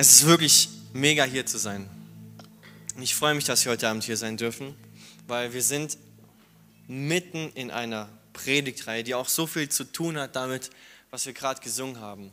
[0.00, 1.90] Es ist wirklich mega hier zu sein.
[2.94, 4.76] Und ich freue mich, dass wir heute Abend hier sein dürfen,
[5.26, 5.98] weil wir sind
[6.86, 10.70] mitten in einer Predigtreihe, die auch so viel zu tun hat damit,
[11.10, 12.30] was wir gerade gesungen haben.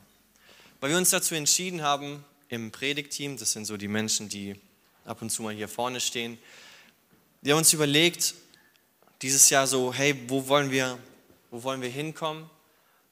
[0.80, 4.56] Weil wir uns dazu entschieden haben, im Predigtteam, das sind so die Menschen, die
[5.04, 6.38] ab und zu mal hier vorne stehen,
[7.42, 8.36] wir haben uns überlegt,
[9.24, 11.00] dieses Jahr so, hey, wo wollen wir,
[11.50, 12.48] wo wollen wir hinkommen?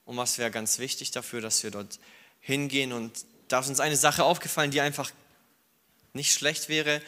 [0.06, 2.00] Und was wäre ganz wichtig dafür, dass wir dort
[2.40, 2.94] hingehen?
[2.94, 5.12] Und da ist uns eine Sache aufgefallen, die einfach
[6.14, 7.04] nicht schlecht wäre.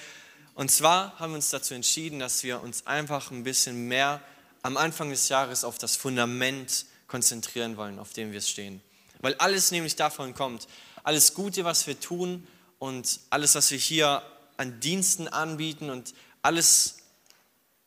[0.54, 4.22] Und zwar haben wir uns dazu entschieden, dass wir uns einfach ein bisschen mehr
[4.62, 8.80] am Anfang des Jahres auf das Fundament konzentrieren wollen, auf dem wir stehen.
[9.22, 10.68] Weil alles nämlich davon kommt.
[11.02, 12.46] Alles Gute, was wir tun
[12.78, 14.22] und alles, was wir hier
[14.58, 16.98] an Diensten anbieten und alles,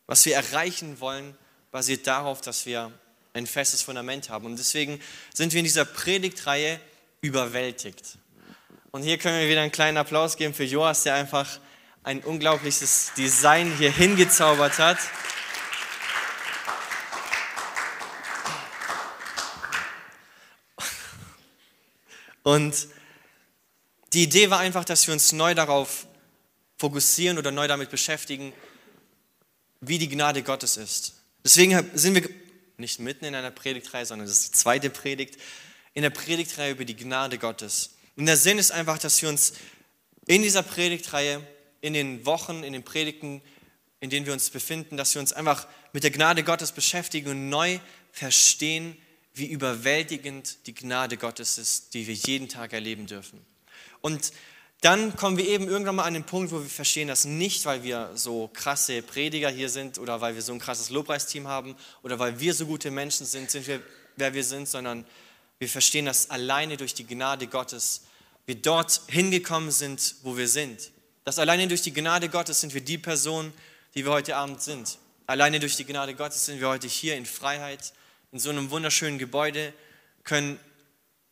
[0.08, 1.38] was wir erreichen wollen,
[1.70, 2.90] basiert darauf, dass wir
[3.34, 4.46] ein festes Fundament haben.
[4.46, 5.00] Und deswegen
[5.32, 6.80] sind wir in dieser Predigtreihe
[7.20, 8.18] überwältigt.
[8.90, 11.60] Und hier können wir wieder einen kleinen Applaus geben für Joas, der einfach
[12.04, 14.98] ein unglaubliches Design hier hingezaubert hat.
[22.42, 22.88] Und
[24.14, 26.06] die Idee war einfach, dass wir uns neu darauf
[26.78, 28.54] fokussieren oder neu damit beschäftigen,
[29.82, 31.12] wie die Gnade Gottes ist.
[31.44, 32.26] Deswegen sind wir
[32.78, 35.36] nicht mitten in einer Predigtreihe, sondern das ist die zweite Predigt,
[35.92, 37.97] in der Predigtreihe über die Gnade Gottes.
[38.18, 39.52] Und der Sinn ist einfach, dass wir uns
[40.26, 41.40] in dieser Predigtreihe,
[41.80, 43.40] in den Wochen, in den Predigten,
[44.00, 47.48] in denen wir uns befinden, dass wir uns einfach mit der Gnade Gottes beschäftigen und
[47.48, 47.78] neu
[48.10, 48.96] verstehen,
[49.34, 53.40] wie überwältigend die Gnade Gottes ist, die wir jeden Tag erleben dürfen.
[54.00, 54.32] Und
[54.80, 57.84] dann kommen wir eben irgendwann mal an den Punkt, wo wir verstehen, dass nicht, weil
[57.84, 62.18] wir so krasse Prediger hier sind oder weil wir so ein krasses Lobpreisteam haben oder
[62.18, 63.80] weil wir so gute Menschen sind, sind wir,
[64.16, 65.04] wer wir sind, sondern
[65.58, 68.02] wir verstehen, dass alleine durch die Gnade Gottes
[68.46, 70.90] wir dort hingekommen sind, wo wir sind.
[71.24, 73.52] Dass alleine durch die Gnade Gottes sind wir die Person,
[73.94, 74.98] die wir heute Abend sind.
[75.26, 77.92] Alleine durch die Gnade Gottes sind wir heute hier in Freiheit,
[78.32, 79.74] in so einem wunderschönen Gebäude,
[80.24, 80.58] können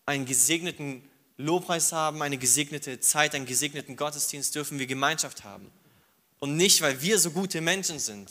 [0.05, 1.03] einen gesegneten
[1.39, 5.71] Lobpreis haben, eine gesegnete Zeit, einen gesegneten Gottesdienst, dürfen wir Gemeinschaft haben.
[6.39, 8.31] Und nicht, weil wir so gute Menschen sind,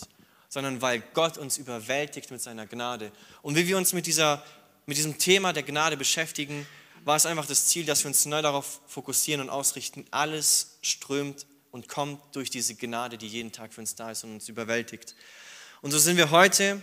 [0.50, 3.11] sondern weil Gott uns überwältigt mit seiner Gnade.
[3.41, 4.44] Und wie wir uns mit, dieser,
[4.85, 6.68] mit diesem Thema der Gnade beschäftigen,
[7.03, 10.06] war es einfach das Ziel, dass wir uns neu darauf fokussieren und ausrichten.
[10.12, 14.34] Alles strömt und kommt durch diese Gnade, die jeden Tag für uns da ist und
[14.34, 15.16] uns überwältigt.
[15.81, 16.81] Und so sind wir heute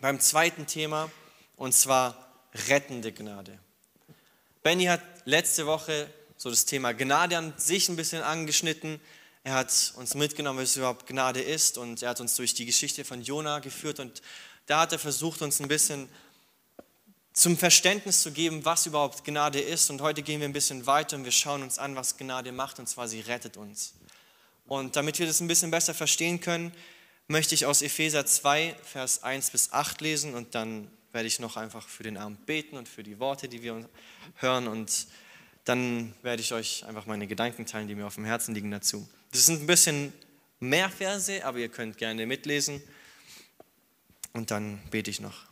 [0.00, 1.10] beim zweiten Thema,
[1.56, 2.32] und zwar
[2.68, 3.58] rettende Gnade.
[4.62, 9.00] Benny hat letzte Woche so das Thema Gnade an sich ein bisschen angeschnitten.
[9.44, 13.04] Er hat uns mitgenommen, was überhaupt Gnade ist und er hat uns durch die Geschichte
[13.04, 14.22] von Jona geführt und
[14.66, 16.08] da hat er versucht, uns ein bisschen
[17.32, 19.90] zum Verständnis zu geben, was überhaupt Gnade ist.
[19.90, 22.78] Und heute gehen wir ein bisschen weiter und wir schauen uns an, was Gnade macht
[22.78, 23.94] und zwar sie rettet uns.
[24.66, 26.72] Und damit wir das ein bisschen besser verstehen können,
[27.28, 31.56] möchte ich aus Epheser 2, Vers 1 bis 8 lesen und dann werde ich noch
[31.56, 33.88] einfach für den Abend beten und für die Worte, die wir
[34.36, 34.68] hören.
[34.68, 35.06] Und
[35.64, 39.06] dann werde ich euch einfach meine Gedanken teilen, die mir auf dem Herzen liegen dazu.
[39.30, 40.12] Das sind ein bisschen
[40.60, 42.82] mehr Verse, aber ihr könnt gerne mitlesen.
[44.32, 45.51] Und dann bete ich noch.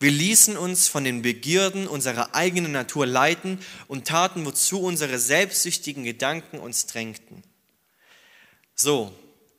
[0.00, 6.04] Wir ließen uns von den Begierden unserer eigenen Natur leiten und taten, wozu unsere selbstsüchtigen
[6.04, 7.42] Gedanken uns drängten.
[8.74, 9.14] So,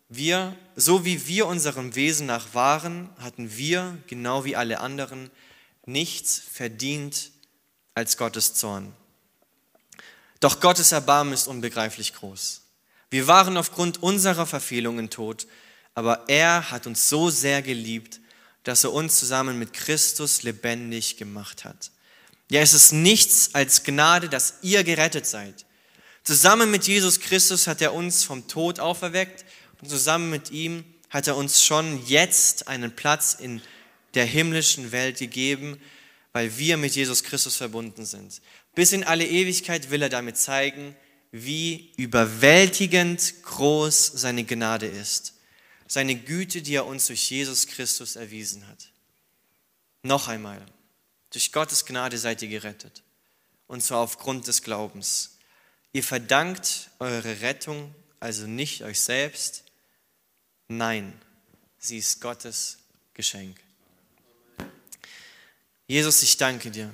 [0.09, 5.29] wir, so wie wir unserem Wesen nach waren, hatten wir, genau wie alle anderen,
[5.85, 7.29] nichts verdient
[7.93, 8.95] als Gottes Zorn.
[10.39, 12.63] Doch Gottes Erbarmen ist unbegreiflich groß.
[13.11, 15.45] Wir waren aufgrund unserer Verfehlungen tot,
[15.93, 18.20] aber er hat uns so sehr geliebt,
[18.63, 21.91] dass er uns zusammen mit Christus lebendig gemacht hat.
[22.49, 25.65] Ja, es ist nichts als Gnade, dass ihr gerettet seid.
[26.23, 29.45] Zusammen mit Jesus Christus hat er uns vom Tod auferweckt
[29.81, 33.61] und zusammen mit ihm hat er uns schon jetzt einen Platz in
[34.13, 35.79] der himmlischen Welt gegeben,
[36.33, 38.41] weil wir mit Jesus Christus verbunden sind.
[38.75, 40.95] Bis in alle Ewigkeit will er damit zeigen,
[41.31, 45.33] wie überwältigend groß seine Gnade ist.
[45.91, 48.91] Seine Güte, die er uns durch Jesus Christus erwiesen hat.
[50.03, 50.65] Noch einmal,
[51.31, 53.03] durch Gottes Gnade seid ihr gerettet.
[53.67, 55.37] Und zwar aufgrund des Glaubens.
[55.91, 59.65] Ihr verdankt eure Rettung also nicht euch selbst.
[60.69, 61.11] Nein,
[61.77, 62.77] sie ist Gottes
[63.13, 63.59] Geschenk.
[65.87, 66.93] Jesus, ich danke dir.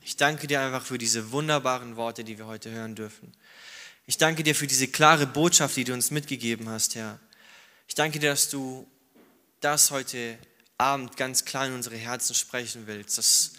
[0.00, 3.32] Ich danke dir einfach für diese wunderbaren Worte, die wir heute hören dürfen.
[4.08, 7.20] Ich danke dir für diese klare Botschaft, die du uns mitgegeben hast, Herr.
[7.92, 8.86] Ich danke dir, dass du
[9.60, 10.38] das heute
[10.78, 13.52] Abend ganz klar in unsere Herzen sprechen willst, dass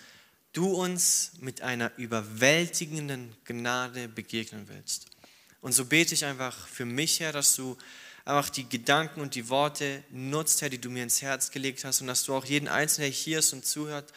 [0.54, 5.06] du uns mit einer überwältigenden Gnade begegnen willst.
[5.62, 7.78] Und so bete ich einfach für mich, Herr, dass du
[8.26, 12.02] einfach die Gedanken und die Worte nutzt, Herr, die du mir ins Herz gelegt hast
[12.02, 14.12] und dass du auch jeden Einzelnen, der hier ist und zuhört,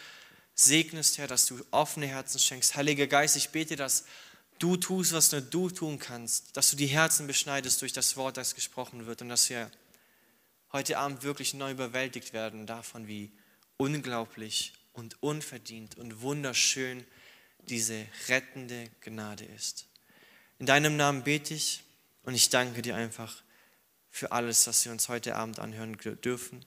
[0.55, 2.75] segnest, Herr, dass du offene Herzen schenkst.
[2.75, 4.07] Heiliger Geist, ich bete, dass
[4.61, 8.39] du tust, was nur du tun kannst, dass du die Herzen beschneidest durch das Wort,
[8.39, 9.71] das gesprochen wird und dass wir
[10.76, 13.32] heute Abend wirklich neu überwältigt werden davon, wie
[13.78, 17.06] unglaublich und unverdient und wunderschön
[17.61, 19.87] diese rettende Gnade ist.
[20.58, 21.82] In deinem Namen bete ich
[22.25, 23.43] und ich danke dir einfach
[24.11, 26.62] für alles, was wir uns heute Abend anhören dürfen.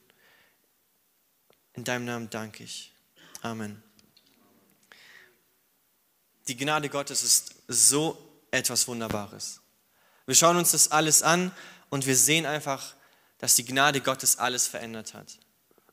[1.74, 2.92] In deinem Namen danke ich.
[3.44, 3.84] Amen.
[6.48, 8.18] Die Gnade Gottes ist so
[8.50, 9.62] etwas Wunderbares.
[10.26, 11.52] Wir schauen uns das alles an
[11.92, 12.96] und wir sehen einfach,
[13.40, 15.40] dass die Gnade Gottes alles verändert hat.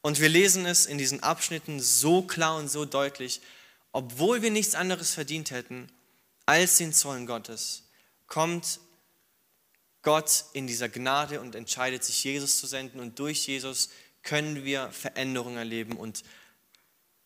[0.02, 3.40] Und wir lesen es in diesen Abschnitten so klar und so deutlich,
[3.92, 5.90] obwohl wir nichts anderes verdient hätten
[6.44, 7.84] als den Zorn Gottes,
[8.26, 8.78] kommt
[10.02, 13.00] Gott in dieser Gnade und entscheidet sich, Jesus zu senden.
[13.00, 13.88] Und durch Jesus
[14.22, 15.96] können wir Veränderungen erleben.
[15.96, 16.22] Und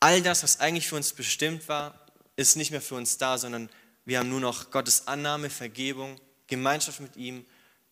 [0.01, 2.07] all das, was eigentlich für uns bestimmt war,
[2.37, 3.69] ist nicht mehr für uns da, sondern
[4.07, 7.45] wir haben nur noch Gottes Annahme, Vergebung, Gemeinschaft mit ihm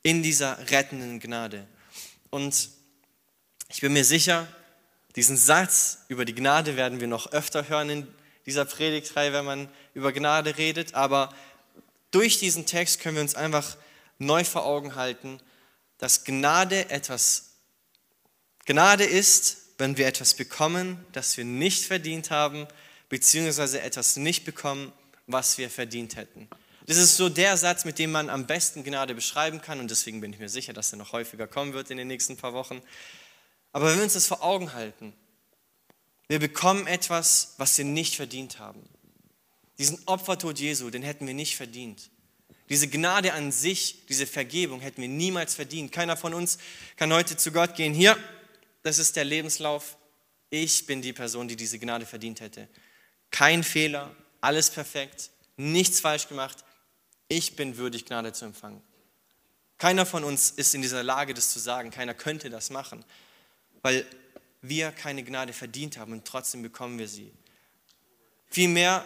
[0.02, 1.69] in dieser rettenden Gnade.
[2.30, 2.70] Und
[3.69, 4.46] ich bin mir sicher,
[5.16, 8.14] diesen Satz über die Gnade werden wir noch öfter hören in
[8.46, 10.94] dieser Predigtreihe, wenn man über Gnade redet.
[10.94, 11.34] Aber
[12.10, 13.76] durch diesen Text können wir uns einfach
[14.19, 15.40] neu vor Augen halten,
[15.98, 17.50] dass Gnade etwas,
[18.64, 22.66] Gnade ist, wenn wir etwas bekommen, das wir nicht verdient haben,
[23.08, 24.92] beziehungsweise etwas nicht bekommen,
[25.26, 26.48] was wir verdient hätten.
[26.88, 30.23] Das ist so der Satz, mit dem man am besten Gnade beschreiben kann und deswegen
[30.23, 32.81] bin ich mir sicher, dass er noch häufiger kommen wird in den nächsten paar Wochen.
[33.73, 35.12] Aber wenn wir uns das vor Augen halten,
[36.29, 38.82] wir bekommen etwas, was wir nicht verdient haben.
[39.76, 42.08] Diesen Opfertod Jesu, den hätten wir nicht verdient.
[42.70, 45.93] Diese Gnade an sich, diese Vergebung hätten wir niemals verdient.
[45.93, 46.56] Keiner von uns
[46.96, 47.93] kann heute zu Gott gehen.
[47.93, 48.17] Hier,
[48.82, 49.99] das ist der Lebenslauf.
[50.49, 52.67] Ich bin die Person, die diese Gnade verdient hätte.
[53.31, 54.11] Kein Fehler,
[54.41, 56.64] alles perfekt, nichts falsch gemacht.
[57.28, 58.82] Ich bin würdig, Gnade zu empfangen.
[59.76, 61.90] Keiner von uns ist in dieser Lage, das zu sagen.
[61.90, 63.04] Keiner könnte das machen,
[63.82, 64.06] weil
[64.62, 67.32] wir keine Gnade verdient haben und trotzdem bekommen wir sie.
[68.50, 69.04] Vielmehr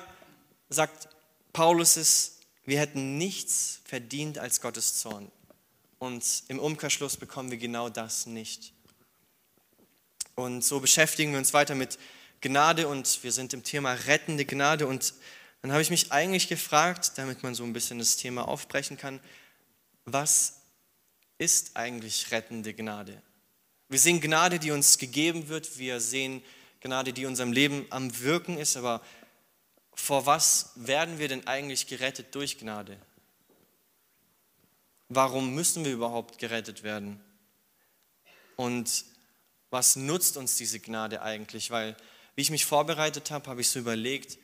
[0.71, 1.09] sagt
[1.53, 5.31] Paulus es, wir hätten nichts verdient als Gottes Zorn.
[5.99, 8.73] Und im Umkehrschluss bekommen wir genau das nicht.
[10.35, 11.99] Und so beschäftigen wir uns weiter mit
[12.41, 14.87] Gnade und wir sind im Thema rettende Gnade.
[14.87, 15.15] Und
[15.63, 19.21] dann habe ich mich eigentlich gefragt, damit man so ein bisschen das Thema aufbrechen kann,
[20.05, 20.61] was
[21.39, 23.23] ist eigentlich rettende Gnade?
[23.89, 25.79] Wir sehen Gnade, die uns gegeben wird.
[25.79, 26.43] Wir sehen
[26.81, 28.77] Gnade, die unserem Leben am Wirken ist.
[28.77, 29.03] Aber
[29.95, 32.99] vor was werden wir denn eigentlich gerettet durch Gnade?
[35.09, 37.21] Warum müssen wir überhaupt gerettet werden?
[38.57, 39.05] Und
[39.71, 41.71] was nutzt uns diese Gnade eigentlich?
[41.71, 41.97] Weil,
[42.35, 44.39] wie ich mich vorbereitet habe, habe ich so überlegt,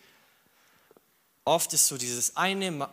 [1.48, 2.88] oft ist so dieses eine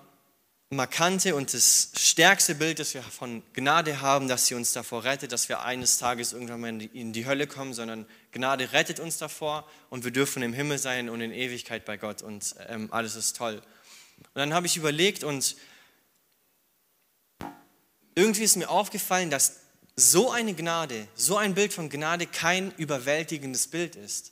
[0.69, 5.31] markante und das stärkste Bild, das wir von Gnade haben, dass sie uns davor rettet,
[5.31, 9.69] dass wir eines Tages irgendwann mal in die Hölle kommen, sondern Gnade rettet uns davor
[9.89, 13.35] und wir dürfen im Himmel sein und in Ewigkeit bei Gott und ähm, alles ist
[13.35, 13.55] toll.
[14.17, 15.55] Und dann habe ich überlegt und
[18.15, 19.57] irgendwie ist mir aufgefallen, dass
[19.97, 24.31] so eine Gnade, so ein Bild von Gnade kein überwältigendes Bild ist.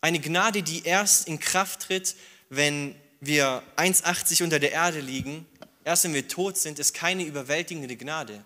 [0.00, 2.16] Eine Gnade, die erst in Kraft tritt,
[2.54, 5.46] wenn wir 1,80 unter der Erde liegen,
[5.84, 8.44] erst wenn wir tot sind, ist keine überwältigende Gnade.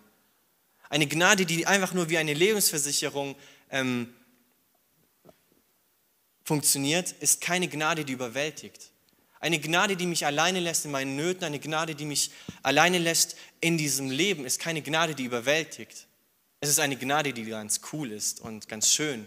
[0.89, 3.35] Eine Gnade, die einfach nur wie eine Lebensversicherung
[3.69, 4.15] ähm,
[6.45, 8.93] funktioniert, ist keine Gnade, die überwältigt.
[9.41, 12.31] Eine Gnade, die mich alleine lässt in meinen Nöten, eine Gnade, die mich
[12.63, 16.07] alleine lässt in diesem Leben, ist keine Gnade, die überwältigt.
[16.61, 19.27] Es ist eine Gnade, die ganz cool ist und ganz schön.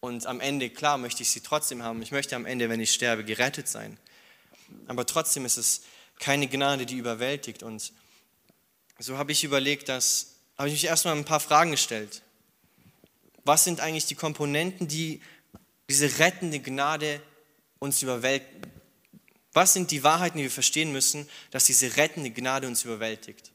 [0.00, 2.02] Und am Ende, klar, möchte ich sie trotzdem haben.
[2.02, 3.98] Ich möchte am Ende, wenn ich sterbe, gerettet sein.
[4.86, 5.82] Aber trotzdem ist es
[6.18, 7.62] keine Gnade, die überwältigt.
[7.62, 7.92] Und
[8.98, 12.22] so habe ich überlegt, dass, habe ich mich erstmal ein paar Fragen gestellt.
[13.44, 15.20] Was sind eigentlich die Komponenten, die
[15.88, 17.22] diese rettende Gnade
[17.78, 18.62] uns überwältigen?
[19.52, 23.52] Was sind die Wahrheiten, die wir verstehen müssen, dass diese rettende Gnade uns überwältigt?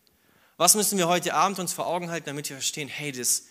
[0.57, 3.45] Was müssen wir heute Abend uns vor Augen halten, damit wir verstehen, hey, das,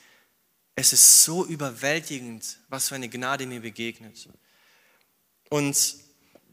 [0.77, 4.29] es ist so überwältigend, was für eine Gnade mir begegnet.
[5.49, 5.77] Und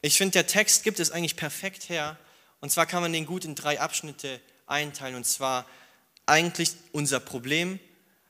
[0.02, 2.18] ich finde, der Text gibt es eigentlich perfekt her.
[2.60, 5.16] Und zwar kann man den gut in drei Abschnitte einteilen.
[5.16, 5.66] Und zwar
[6.26, 7.80] eigentlich unser Problem,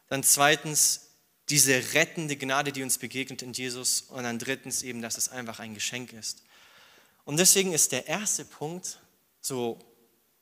[0.08, 1.08] dann zweitens
[1.50, 5.60] diese rettende Gnade, die uns begegnet in Jesus und dann drittens eben, dass es einfach
[5.60, 6.44] ein Geschenk ist.
[7.24, 9.00] Und deswegen ist der erste Punkt,
[9.42, 9.80] so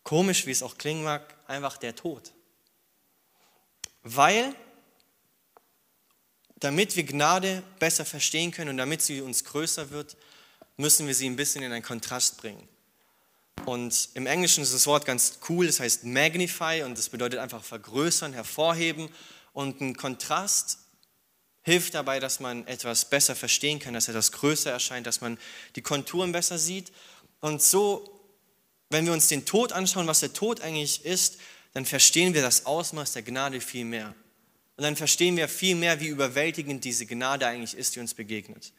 [0.04, 2.32] komisch wie es auch klingen mag, einfach der Tod.
[4.02, 4.56] Weil,
[6.58, 10.16] damit wir Gnade besser verstehen können und damit sie uns größer wird,
[10.78, 12.68] müssen wir sie ein bisschen in einen Kontrast bringen.
[13.66, 17.64] Und im Englischen ist das Wort ganz cool, das heißt magnify und das bedeutet einfach
[17.64, 19.10] vergrößern, hervorheben.
[19.54, 20.80] Und ein Kontrast
[21.64, 25.40] hilft dabei, dass man etwas besser verstehen kann, dass etwas größer erscheint, dass man
[25.76, 26.92] die Konturen besser sieht.
[27.40, 28.22] Und so,
[28.90, 31.40] wenn wir uns den Tod anschauen, was der Tod eigentlich ist,
[31.74, 34.14] dann verstehen wir das Ausmaß der Gnade viel mehr.
[34.78, 38.74] Und dann verstehen wir viel mehr, wie überwältigend diese Gnade eigentlich ist, die uns begegnet.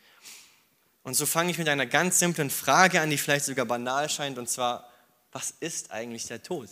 [1.06, 4.38] Und so fange ich mit einer ganz simplen Frage an, die vielleicht sogar banal scheint,
[4.38, 4.90] und zwar,
[5.30, 6.68] was ist eigentlich der Tod?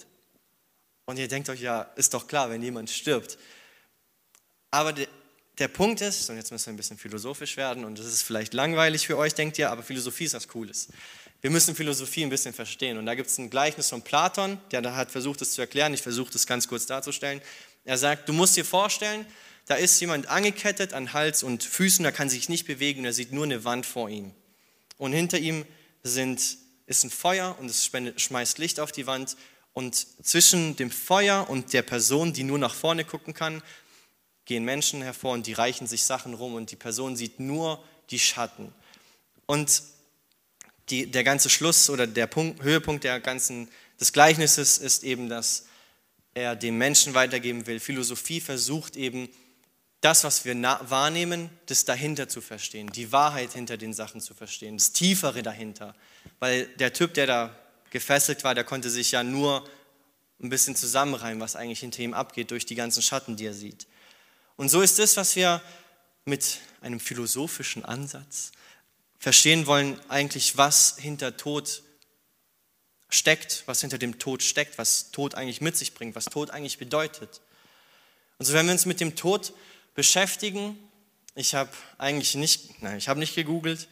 [1.04, 3.38] Und ihr denkt euch, ja, ist doch klar, wenn jemand stirbt.
[4.72, 5.06] Aber der,
[5.58, 8.54] der Punkt ist, und jetzt müssen wir ein bisschen philosophisch werden, und das ist vielleicht
[8.54, 10.88] langweilig für euch, denkt ihr, aber Philosophie ist was Cooles.
[11.40, 12.98] Wir müssen Philosophie ein bisschen verstehen.
[12.98, 15.94] Und da gibt es ein Gleichnis von Platon, der hat versucht, das zu erklären.
[15.94, 17.40] Ich versuche das ganz kurz darzustellen.
[17.84, 19.26] Er sagt, du musst dir vorstellen,
[19.66, 23.32] da ist jemand angekettet an Hals und Füßen, er kann sich nicht bewegen, er sieht
[23.32, 24.32] nur eine Wand vor ihm.
[24.98, 25.64] Und hinter ihm
[26.02, 29.36] sind, ist ein Feuer und es schmeißt Licht auf die Wand.
[29.72, 33.62] Und zwischen dem Feuer und der Person, die nur nach vorne gucken kann,
[34.44, 38.18] gehen Menschen hervor und die reichen sich Sachen rum und die Person sieht nur die
[38.18, 38.72] Schatten.
[39.46, 39.82] Und
[40.90, 43.68] die, der ganze Schluss oder der Punkt, Höhepunkt der ganzen,
[43.98, 45.66] des Gleichnisses ist eben, dass
[46.34, 47.80] er dem Menschen weitergeben will.
[47.80, 49.28] Philosophie versucht eben,
[50.04, 50.54] das, was wir
[50.90, 55.94] wahrnehmen, das dahinter zu verstehen, die Wahrheit hinter den Sachen zu verstehen, das Tiefere dahinter.
[56.40, 57.58] Weil der Typ, der da
[57.88, 59.66] gefesselt war, der konnte sich ja nur
[60.42, 63.86] ein bisschen zusammenreimen, was eigentlich hinter ihm abgeht, durch die ganzen Schatten, die er sieht.
[64.56, 65.62] Und so ist es, was wir
[66.26, 68.52] mit einem philosophischen Ansatz
[69.18, 71.82] verstehen wollen, eigentlich, was hinter Tod
[73.08, 76.76] steckt, was hinter dem Tod steckt, was Tod eigentlich mit sich bringt, was Tod eigentlich
[76.76, 77.40] bedeutet.
[78.38, 79.54] Und so wenn wir uns mit dem Tod
[79.94, 80.78] beschäftigen.
[81.34, 83.88] Ich habe eigentlich nicht, nein, ich habe nicht gegoogelt.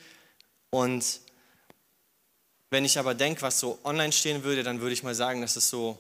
[0.71, 1.21] Und
[2.71, 5.57] wenn ich aber denke, was so online stehen würde, dann würde ich mal sagen, dass
[5.57, 5.99] es so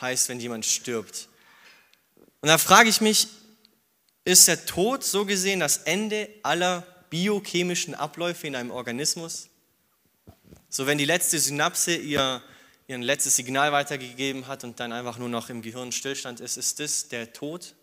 [0.00, 1.28] heißt, wenn jemand stirbt.
[2.40, 3.28] Und da frage ich mich,
[4.24, 9.48] ist der Tod so gesehen das Ende aller biochemischen Abläufe in einem Organismus?
[10.68, 12.42] So wenn die letzte Synapse ihr,
[12.86, 16.80] ihr letztes Signal weitergegeben hat und dann einfach nur noch im Gehirn Stillstand ist, ist
[16.80, 17.74] das der Tod?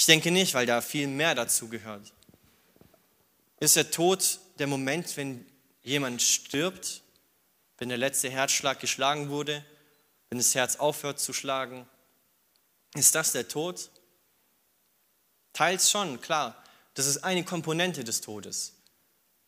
[0.00, 2.14] Ich denke nicht, weil da viel mehr dazu gehört.
[3.60, 5.44] Ist der Tod der Moment, wenn
[5.82, 7.02] jemand stirbt,
[7.76, 9.62] wenn der letzte Herzschlag geschlagen wurde,
[10.30, 11.86] wenn das Herz aufhört zu schlagen?
[12.94, 13.90] Ist das der Tod?
[15.52, 16.64] Teils schon, klar.
[16.94, 18.72] Das ist eine Komponente des Todes.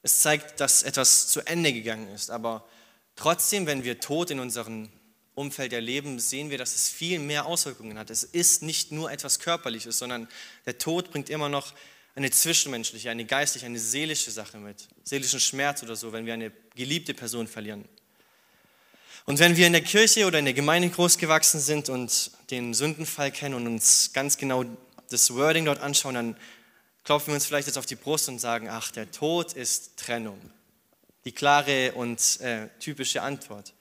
[0.02, 2.30] Es zeigt, dass etwas zu Ende gegangen ist.
[2.30, 2.68] Aber
[3.16, 4.92] trotzdem, wenn wir Tod in unseren
[5.34, 8.10] Umfeld erleben, sehen wir, dass es viel mehr Auswirkungen hat.
[8.10, 10.28] Es ist nicht nur etwas Körperliches, sondern
[10.66, 11.72] der Tod bringt immer noch
[12.14, 14.88] eine zwischenmenschliche, eine geistliche, eine seelische Sache mit.
[15.04, 17.86] Seelischen Schmerz oder so, wenn wir eine geliebte Person verlieren.
[19.24, 23.30] Und wenn wir in der Kirche oder in der Gemeinde großgewachsen sind und den Sündenfall
[23.30, 24.64] kennen und uns ganz genau
[25.08, 26.36] das Wording dort anschauen, dann
[27.04, 30.38] klopfen wir uns vielleicht jetzt auf die Brust und sagen, ach, der Tod ist Trennung.
[31.24, 33.72] Die klare und äh, typische Antwort.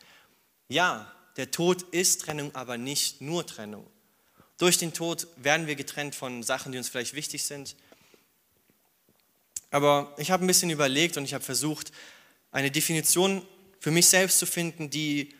[0.70, 3.86] Ja, der Tod ist Trennung, aber nicht nur Trennung.
[4.58, 7.76] Durch den Tod werden wir getrennt von Sachen, die uns vielleicht wichtig sind.
[9.72, 11.92] Aber ich habe ein bisschen überlegt und ich habe versucht,
[12.52, 13.46] eine Definition
[13.80, 15.34] für mich selbst zu finden, die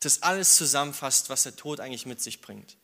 [0.00, 2.76] das alles zusammenfasst, was der Tod eigentlich mit sich bringt.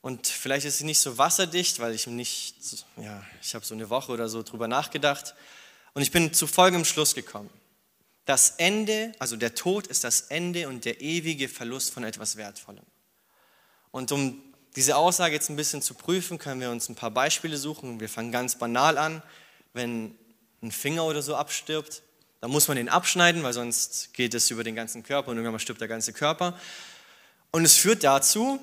[0.00, 2.56] Und vielleicht ist sie nicht so wasserdicht, weil ich nicht,
[2.96, 5.34] ja, ich habe so eine Woche oder so drüber nachgedacht.
[5.94, 7.50] Und ich bin zu folgendem Schluss gekommen.
[8.24, 12.84] Das Ende, also der Tod ist das Ende und der ewige Verlust von etwas Wertvollem.
[13.90, 14.40] Und um
[14.76, 18.00] diese Aussage jetzt ein bisschen zu prüfen, können wir uns ein paar Beispiele suchen.
[18.00, 19.22] Wir fangen ganz banal an.
[19.74, 20.16] Wenn
[20.62, 22.02] ein Finger oder so abstirbt,
[22.40, 25.60] dann muss man den abschneiden, weil sonst geht es über den ganzen Körper und irgendwann
[25.60, 26.58] stirbt der ganze Körper.
[27.50, 28.60] Und es führt dazu,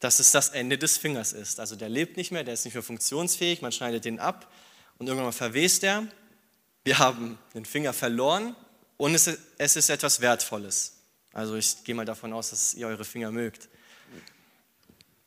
[0.00, 1.60] dass es das Ende des Fingers ist.
[1.60, 4.52] Also der lebt nicht mehr, der ist nicht mehr funktionsfähig, man schneidet den ab
[4.98, 6.06] und irgendwann verwest er
[6.84, 8.54] wir haben den Finger verloren
[8.96, 9.26] und es
[9.76, 10.98] ist etwas Wertvolles.
[11.32, 13.68] Also ich gehe mal davon aus, dass ihr eure Finger mögt.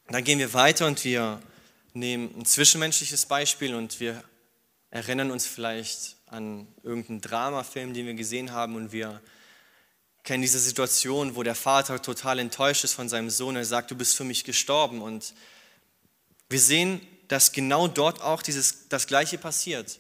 [0.08, 1.42] Dann gehen wir weiter und wir
[1.94, 4.24] nehmen ein zwischenmenschliches Beispiel und wir
[4.90, 9.22] erinnern uns vielleicht an irgendeinen Dramafilm, den wir gesehen haben und wir
[10.24, 13.56] kennen diese Situation, wo der Vater total enttäuscht ist von seinem Sohn.
[13.56, 15.02] Er sagt, du bist für mich gestorben.
[15.02, 15.34] Und
[16.50, 20.00] wir sehen, dass genau dort auch dieses, das Gleiche passiert.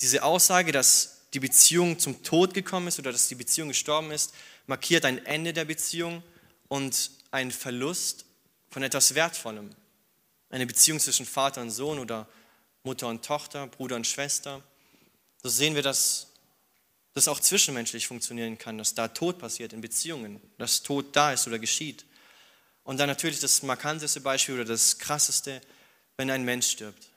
[0.00, 4.34] Diese Aussage, dass die Beziehung zum Tod gekommen ist oder dass die Beziehung gestorben ist,
[4.66, 6.22] markiert ein Ende der Beziehung
[6.68, 8.24] und einen Verlust
[8.70, 9.70] von etwas Wertvollem.
[10.48, 12.28] Eine Beziehung zwischen Vater und Sohn oder
[12.82, 14.62] Mutter und Tochter, Bruder und Schwester.
[15.42, 16.28] So sehen wir, dass
[17.12, 21.46] das auch zwischenmenschlich funktionieren kann, dass da Tod passiert in Beziehungen, dass Tod da ist
[21.46, 22.04] oder geschieht.
[22.84, 25.60] Und dann natürlich das markanteste Beispiel oder das krasseste,
[26.16, 27.09] wenn ein Mensch stirbt.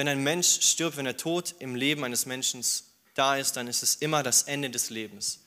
[0.00, 2.64] Wenn ein Mensch stirbt, wenn der Tod im Leben eines Menschen
[3.12, 5.40] da ist, dann ist es immer das Ende des Lebens.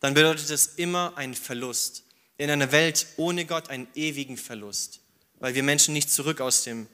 [0.00, 2.04] Dann bedeutet es immer einen Verlust.
[2.38, 5.00] In einer Welt ohne Gott einen ewigen Verlust,
[5.40, 6.88] weil wir Menschen nicht zurück aus dem,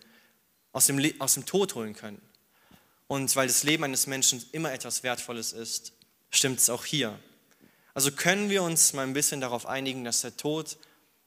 [0.73, 2.21] aus dem, aus dem Tod holen können.
[3.07, 5.93] Und weil das Leben eines Menschen immer etwas Wertvolles ist,
[6.31, 7.17] stimmt es auch hier.
[7.95, 10.77] Also können wir uns mal ein bisschen darauf einigen, dass der Tod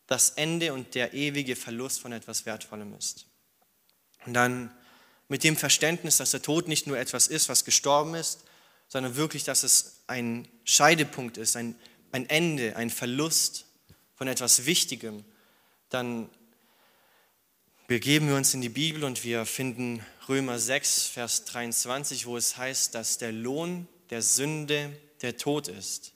[0.05, 3.25] das Ende und der ewige Verlust von etwas Wertvollem ist.
[4.25, 4.69] Und dann
[5.31, 8.43] mit dem Verständnis, dass der Tod nicht nur etwas ist, was gestorben ist,
[8.89, 11.75] sondern wirklich, dass es ein Scheidepunkt ist, ein,
[12.11, 13.65] ein Ende, ein Verlust
[14.15, 15.23] von etwas Wichtigem,
[15.87, 16.29] dann
[17.87, 22.57] begeben wir uns in die Bibel und wir finden Römer 6, Vers 23, wo es
[22.57, 26.11] heißt, dass der Lohn der Sünde der Tod ist.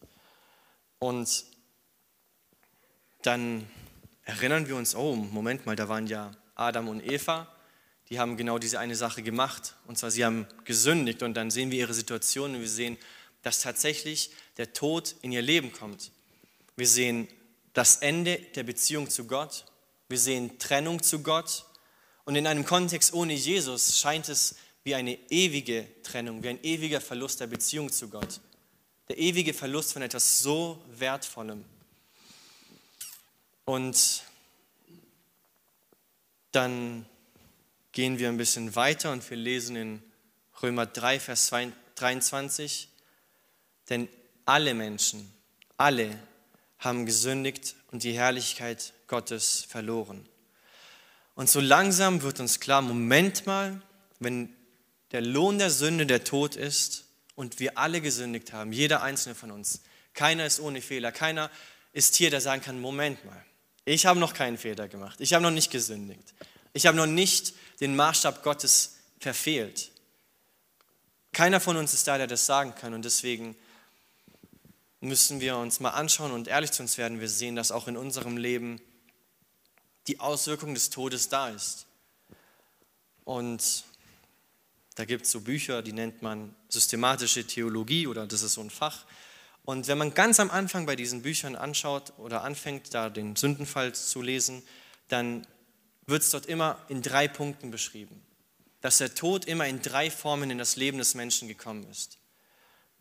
[0.99, 1.45] Und
[3.21, 3.65] dann
[4.25, 7.54] erinnern wir uns, oh, Moment mal, da waren ja Adam und Eva,
[8.09, 9.75] die haben genau diese eine Sache gemacht.
[9.87, 12.97] Und zwar, sie haben gesündigt und dann sehen wir ihre Situation und wir sehen,
[13.41, 16.11] dass tatsächlich der Tod in ihr Leben kommt.
[16.75, 17.27] Wir sehen
[17.73, 19.65] das Ende der Beziehung zu Gott.
[20.07, 21.65] Wir sehen Trennung zu Gott.
[22.25, 27.01] Und in einem Kontext ohne Jesus scheint es wie eine ewige Trennung, wie ein ewiger
[27.01, 28.39] Verlust der Beziehung zu Gott.
[29.09, 31.65] Der ewige Verlust von etwas so Wertvollem.
[33.65, 34.23] Und
[36.51, 37.05] dann
[37.95, 40.03] gehen wir ein bisschen weiter und wir lesen in
[40.61, 41.49] Römer 3, Vers
[41.95, 42.89] 23,
[43.89, 44.09] denn
[44.43, 45.33] alle Menschen,
[45.77, 46.19] alle
[46.77, 50.27] haben gesündigt und die Herrlichkeit Gottes verloren.
[51.35, 53.81] Und so langsam wird uns klar, Moment mal,
[54.19, 54.53] wenn
[55.13, 57.05] der Lohn der Sünde der Tod ist
[57.35, 61.49] und wir alle gesündigt haben, jeder einzelne von uns, keiner ist ohne Fehler, keiner
[61.93, 63.45] ist hier, der sagen kann, Moment mal,
[63.85, 66.33] ich habe noch keinen Fehler gemacht, ich habe noch nicht gesündigt,
[66.73, 69.91] ich habe noch nicht den Maßstab Gottes verfehlt.
[71.31, 73.55] Keiner von uns ist da, der das sagen kann und deswegen
[75.01, 77.19] müssen wir uns mal anschauen und ehrlich zu uns werden.
[77.19, 78.81] Wir sehen, dass auch in unserem Leben
[80.07, 81.85] die Auswirkung des Todes da ist.
[83.23, 83.83] Und
[84.95, 88.69] da gibt es so Bücher, die nennt man systematische Theologie oder das ist so ein
[88.69, 89.05] Fach.
[89.63, 93.93] Und wenn man ganz am Anfang bei diesen Büchern anschaut oder anfängt, da den Sündenfall
[93.93, 94.61] zu lesen,
[95.07, 95.45] dann
[96.07, 98.21] wird es dort immer in drei Punkten beschrieben.
[98.81, 102.17] Dass der Tod immer in drei Formen in das Leben des Menschen gekommen ist.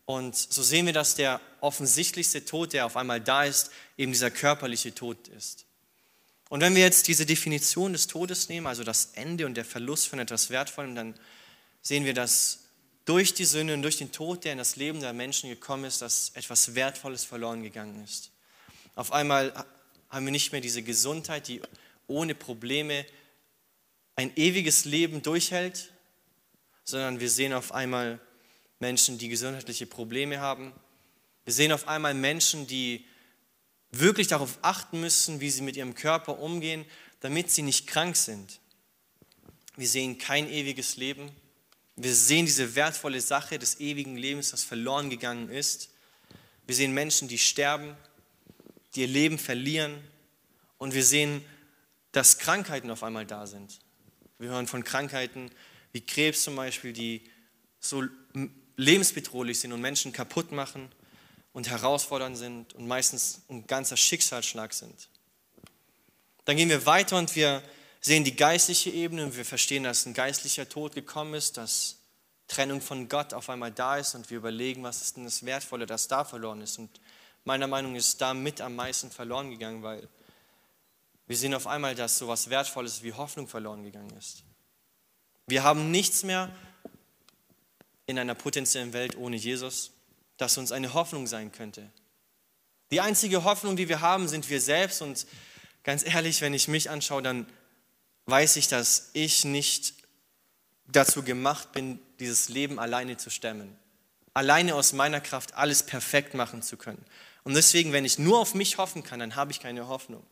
[0.05, 4.31] Und so sehen wir, dass der offensichtlichste Tod, der auf einmal da ist, eben dieser
[4.31, 5.65] körperliche Tod ist.
[6.49, 10.07] Und wenn wir jetzt diese Definition des Todes nehmen, also das Ende und der Verlust
[10.07, 11.15] von etwas Wertvollem, dann
[11.81, 12.59] sehen wir, dass
[13.05, 16.01] durch die Sünde und durch den Tod, der in das Leben der Menschen gekommen ist,
[16.01, 18.31] dass etwas Wertvolles verloren gegangen ist.
[18.95, 19.53] Auf einmal
[20.09, 21.61] haben wir nicht mehr diese Gesundheit, die
[22.07, 23.05] ohne Probleme
[24.15, 25.91] ein ewiges Leben durchhält,
[26.83, 28.19] sondern wir sehen auf einmal
[28.79, 30.73] Menschen, die gesundheitliche Probleme haben.
[31.43, 33.05] Wir sehen auf einmal Menschen, die
[33.91, 36.85] wirklich darauf achten müssen, wie sie mit ihrem Körper umgehen,
[37.19, 38.59] damit sie nicht krank sind.
[39.75, 41.31] Wir sehen kein ewiges Leben.
[41.95, 45.89] Wir sehen diese wertvolle Sache des ewigen Lebens, das verloren gegangen ist.
[46.67, 47.95] Wir sehen Menschen, die sterben,
[48.95, 49.97] die ihr Leben verlieren.
[50.77, 51.43] Und wir sehen,
[52.15, 53.79] dass Krankheiten auf einmal da sind.
[54.39, 55.51] Wir hören von Krankheiten
[55.91, 57.29] wie Krebs zum Beispiel, die
[57.81, 58.03] so
[58.77, 60.89] lebensbedrohlich sind und Menschen kaputt machen
[61.51, 65.09] und herausfordernd sind und meistens ein ganzer Schicksalsschlag sind.
[66.45, 67.61] Dann gehen wir weiter und wir
[67.99, 71.97] sehen die geistliche Ebene und wir verstehen, dass ein geistlicher Tod gekommen ist, dass
[72.47, 75.85] Trennung von Gott auf einmal da ist und wir überlegen, was ist denn das Wertvolle,
[75.85, 76.77] das da verloren ist.
[76.79, 77.01] Und
[77.43, 80.07] meiner Meinung nach ist da mit am meisten verloren gegangen, weil
[81.27, 84.43] wir sehen auf einmal, dass so etwas Wertvolles wie Hoffnung verloren gegangen ist.
[85.47, 86.53] Wir haben nichts mehr
[88.05, 89.91] in einer potenziellen Welt ohne Jesus,
[90.37, 91.89] das uns eine Hoffnung sein könnte.
[92.91, 95.01] Die einzige Hoffnung, die wir haben, sind wir selbst.
[95.01, 95.25] Und
[95.83, 97.47] ganz ehrlich, wenn ich mich anschaue, dann
[98.25, 99.95] weiß ich, dass ich nicht
[100.87, 103.75] dazu gemacht bin, dieses Leben alleine zu stemmen.
[104.33, 107.03] Alleine aus meiner Kraft alles perfekt machen zu können.
[107.43, 110.23] Und deswegen, wenn ich nur auf mich hoffen kann, dann habe ich keine Hoffnung.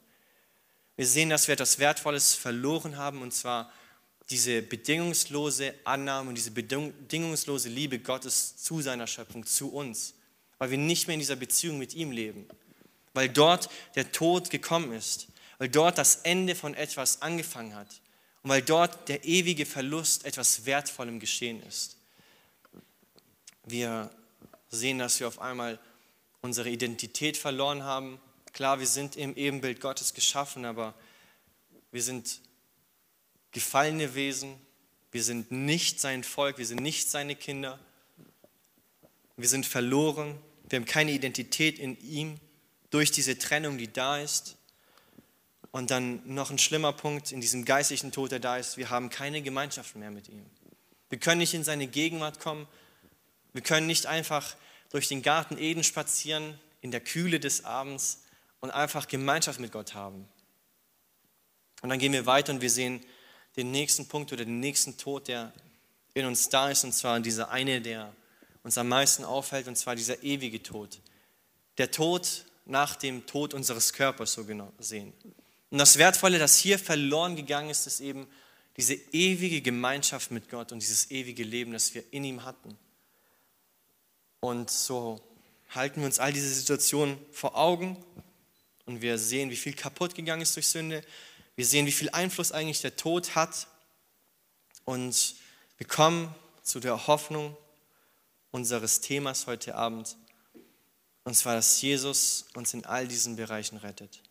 [0.96, 3.72] Wir sehen, dass wir etwas Wertvolles verloren haben, und zwar
[4.30, 10.14] diese bedingungslose Annahme und diese bedingungslose Liebe Gottes zu seiner Schöpfung, zu uns,
[10.58, 12.48] weil wir nicht mehr in dieser Beziehung mit ihm leben,
[13.14, 15.28] weil dort der Tod gekommen ist,
[15.58, 18.02] weil dort das Ende von etwas angefangen hat
[18.44, 21.98] und weil dort der ewige Verlust etwas Wertvollem geschehen ist.
[23.66, 24.10] Wir
[24.70, 25.80] sehen, dass wir auf einmal
[26.42, 28.20] unsere Identität verloren haben.
[28.54, 30.94] Klar, wir sind im Ebenbild Gottes geschaffen, aber
[31.92, 32.40] wir sind
[33.52, 34.56] gefallene Wesen.
[35.12, 37.80] Wir sind nicht sein Volk, wir sind nicht seine Kinder.
[39.38, 40.40] Wir sind verloren.
[40.70, 42.40] Wir haben keine Identität in ihm
[42.92, 44.56] durch diese Trennung, die da ist.
[45.72, 49.10] Und dann noch ein schlimmer Punkt in diesem geistlichen Tod, der da ist, wir haben
[49.10, 50.46] keine Gemeinschaft mehr mit ihm.
[51.10, 52.68] Wir können nicht in seine Gegenwart kommen.
[53.54, 54.56] Wir können nicht einfach
[54.92, 58.23] durch den Garten Eden spazieren in der Kühle des Abends
[58.64, 60.26] und einfach Gemeinschaft mit Gott haben.
[61.82, 63.02] Und dann gehen wir weiter und wir sehen
[63.58, 65.52] den nächsten Punkt oder den nächsten Tod, der
[66.14, 68.16] in uns da ist, und zwar dieser eine, der
[68.64, 71.02] uns am meisten aufhält, und zwar dieser ewige Tod.
[71.78, 75.12] Der Tod nach dem Tod unseres Körpers, so genau sehen.
[75.70, 78.28] Und das Wertvolle, das hier verloren gegangen ist, ist eben
[78.78, 82.78] diese ewige Gemeinschaft mit Gott und dieses ewige Leben, das wir in ihm hatten.
[84.40, 85.20] Und so
[85.72, 87.98] halten wir uns all diese Situationen vor Augen
[88.86, 91.04] und wir sehen, wie viel kaputt gegangen ist durch Sünde.
[91.56, 93.68] Wir sehen, wie viel Einfluss eigentlich der Tod hat.
[94.86, 95.36] Und
[95.78, 97.56] wir kommen zu der Hoffnung
[98.52, 100.18] unseres Themas heute Abend.
[101.24, 104.22] Und zwar, dass Jesus uns in all diesen Bereichen rettet.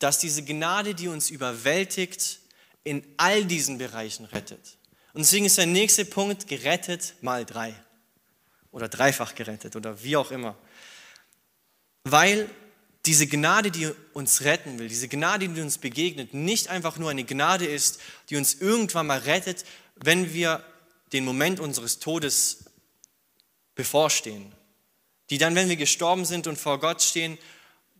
[0.00, 2.40] Dass diese Gnade, die uns überwältigt,
[2.82, 4.78] in all diesen Bereichen rettet.
[5.12, 7.74] Und deswegen ist der nächste Punkt gerettet mal drei.
[8.72, 10.56] Oder dreifach gerettet oder wie auch immer.
[12.04, 12.48] Weil
[13.10, 17.24] diese Gnade, die uns retten will, diese Gnade, die uns begegnet, nicht einfach nur eine
[17.24, 19.64] Gnade ist, die uns irgendwann mal rettet,
[19.96, 20.64] wenn wir
[21.12, 22.66] den Moment unseres Todes
[23.74, 24.52] bevorstehen.
[25.28, 27.36] Die dann, wenn wir gestorben sind und vor Gott stehen,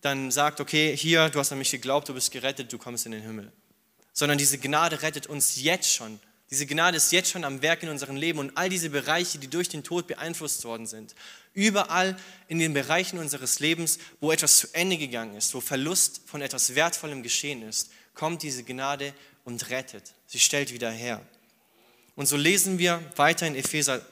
[0.01, 3.11] dann sagt, okay, hier, du hast an mich geglaubt, du bist gerettet, du kommst in
[3.11, 3.51] den Himmel.
[4.13, 6.21] Sondern diese Gnade rettet uns jetzt schon.
[6.51, 9.47] Diese Gnade ist jetzt schon am Werk in unserem Leben und all diese Bereiche, die
[9.47, 11.15] durch den Tod beeinflusst worden sind.
[11.55, 12.17] Überall
[12.49, 16.75] in den Bereichen unseres Lebens, wo etwas zu Ende gegangen ist, wo Verlust von etwas
[16.75, 20.13] Wertvollem geschehen ist, kommt diese Gnade und rettet.
[20.27, 21.25] Sie stellt wieder her.
[22.17, 24.05] Und so lesen wir weiter in Epheser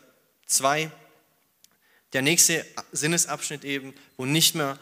[0.46, 0.92] 2,
[2.12, 4.78] der nächste Sinnesabschnitt eben, wo nicht mehr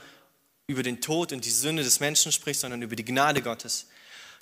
[0.67, 3.87] über den Tod und die Sünde des Menschen spricht, sondern über die Gnade Gottes.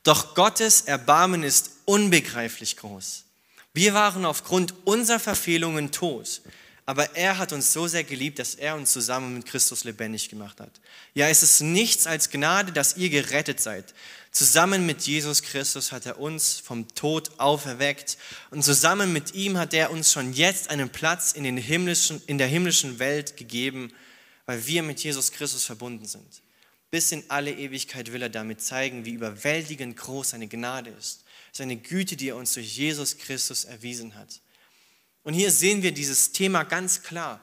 [0.03, 3.25] Doch Gottes Erbarmen ist unbegreiflich groß.
[3.73, 6.43] Wir waren aufgrund unserer Verfehlungen tot.
[6.87, 10.61] Aber er hat uns so sehr geliebt, dass er uns zusammen mit Christus lebendig gemacht
[10.61, 10.71] hat.
[11.15, 13.95] Ja, es ist nichts als Gnade, dass ihr gerettet seid.
[14.33, 18.19] Zusammen mit Jesus Christus hat er uns vom Tod auferweckt
[18.51, 22.37] und zusammen mit ihm hat er uns schon jetzt einen Platz in, den himmlischen, in
[22.37, 23.93] der himmlischen Welt gegeben,
[24.45, 26.43] weil wir mit Jesus Christus verbunden sind.
[26.91, 31.24] Bis in alle Ewigkeit will er damit zeigen, wie überwältigend groß seine Gnade ist,
[31.57, 34.41] seine Güte, die er uns durch Jesus Christus erwiesen hat.
[35.23, 37.41] Und hier sehen wir dieses Thema ganz klar.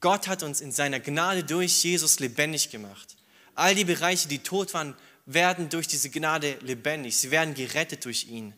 [0.00, 3.16] Gott hat uns in seiner Gnade durch Jesus lebendig gemacht.
[3.54, 4.94] All die Bereiche, die tot waren,
[5.26, 7.16] werden durch diese Gnade lebendig.
[7.16, 8.54] Sie werden gerettet durch ihn.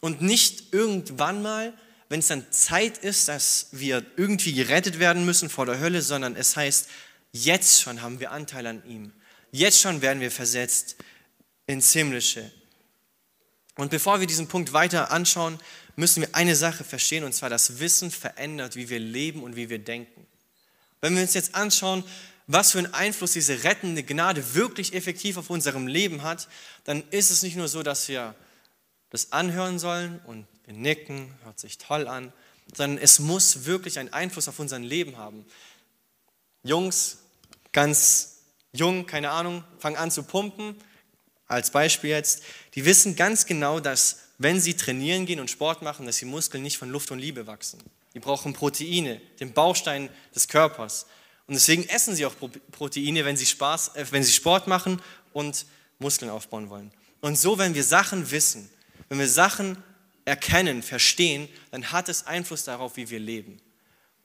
[0.00, 1.72] Und nicht irgendwann mal,
[2.08, 6.36] wenn es dann Zeit ist, dass wir irgendwie gerettet werden müssen vor der Hölle, sondern
[6.36, 6.88] es heißt,
[7.32, 9.12] jetzt schon haben wir Anteil an ihm.
[9.50, 10.96] Jetzt schon werden wir versetzt
[11.66, 12.50] ins Himmlische.
[13.78, 15.56] Und bevor wir diesen Punkt weiter anschauen,
[15.94, 19.70] müssen wir eine Sache verstehen, und zwar das Wissen verändert, wie wir leben und wie
[19.70, 20.26] wir denken.
[21.00, 22.02] Wenn wir uns jetzt anschauen,
[22.48, 26.48] was für einen Einfluss diese rettende Gnade wirklich effektiv auf unserem Leben hat,
[26.82, 28.34] dann ist es nicht nur so, dass wir
[29.10, 32.32] das anhören sollen und wir nicken, hört sich toll an,
[32.74, 35.46] sondern es muss wirklich einen Einfluss auf unser Leben haben.
[36.64, 37.18] Jungs,
[37.70, 38.38] ganz
[38.72, 40.74] jung, keine Ahnung, fangen an zu pumpen,
[41.48, 42.42] als Beispiel jetzt,
[42.74, 46.62] die wissen ganz genau, dass wenn sie trainieren gehen und Sport machen, dass die Muskeln
[46.62, 47.80] nicht von Luft und Liebe wachsen.
[48.14, 51.06] Die brauchen Proteine, den Baustein des Körpers.
[51.46, 52.34] Und deswegen essen sie auch
[52.70, 55.66] Proteine, wenn sie, Spaß, äh, wenn sie Sport machen und
[55.98, 56.92] Muskeln aufbauen wollen.
[57.20, 58.70] Und so, wenn wir Sachen wissen,
[59.08, 59.82] wenn wir Sachen
[60.24, 63.60] erkennen, verstehen, dann hat es Einfluss darauf, wie wir leben.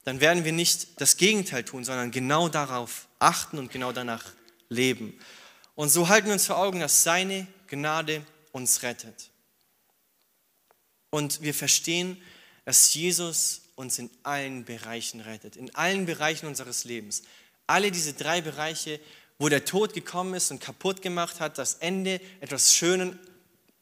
[0.03, 4.25] Dann werden wir nicht das Gegenteil tun, sondern genau darauf achten und genau danach
[4.67, 5.17] leben.
[5.75, 9.31] Und so halten wir uns vor Augen, dass seine Gnade uns rettet.
[11.09, 12.21] Und wir verstehen,
[12.65, 17.23] dass Jesus uns in allen Bereichen rettet, in allen Bereichen unseres Lebens.
[17.67, 18.99] Alle diese drei Bereiche,
[19.39, 23.15] wo der Tod gekommen ist und kaputt gemacht hat, das Ende etwas Schönes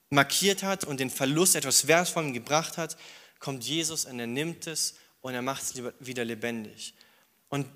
[0.10, 2.98] markiert hat und den Verlust etwas Wertvollem gebracht hat,
[3.40, 6.94] kommt Jesus und er nimmt es und er macht es wieder lebendig.
[7.50, 7.68] Und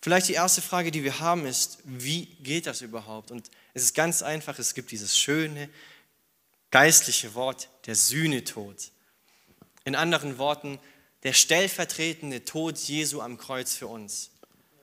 [0.00, 3.30] vielleicht die erste Frage, die wir haben, ist, wie geht das überhaupt?
[3.30, 5.68] Und es ist ganz einfach, es gibt dieses schöne
[6.70, 8.90] geistliche Wort, der Sühnetod.
[9.84, 10.78] In anderen Worten,
[11.22, 14.30] der stellvertretende Tod Jesu am Kreuz für uns.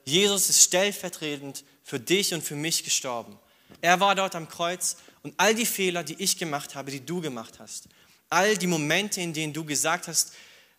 [0.04, 3.38] Jesus ist stellvertretend für dich und für mich gestorben.
[3.82, 7.20] Er war dort am Kreuz und all die Fehler, die ich gemacht habe, die du
[7.20, 7.88] gemacht hast,
[8.30, 10.32] all die Momente, in denen du gesagt hast,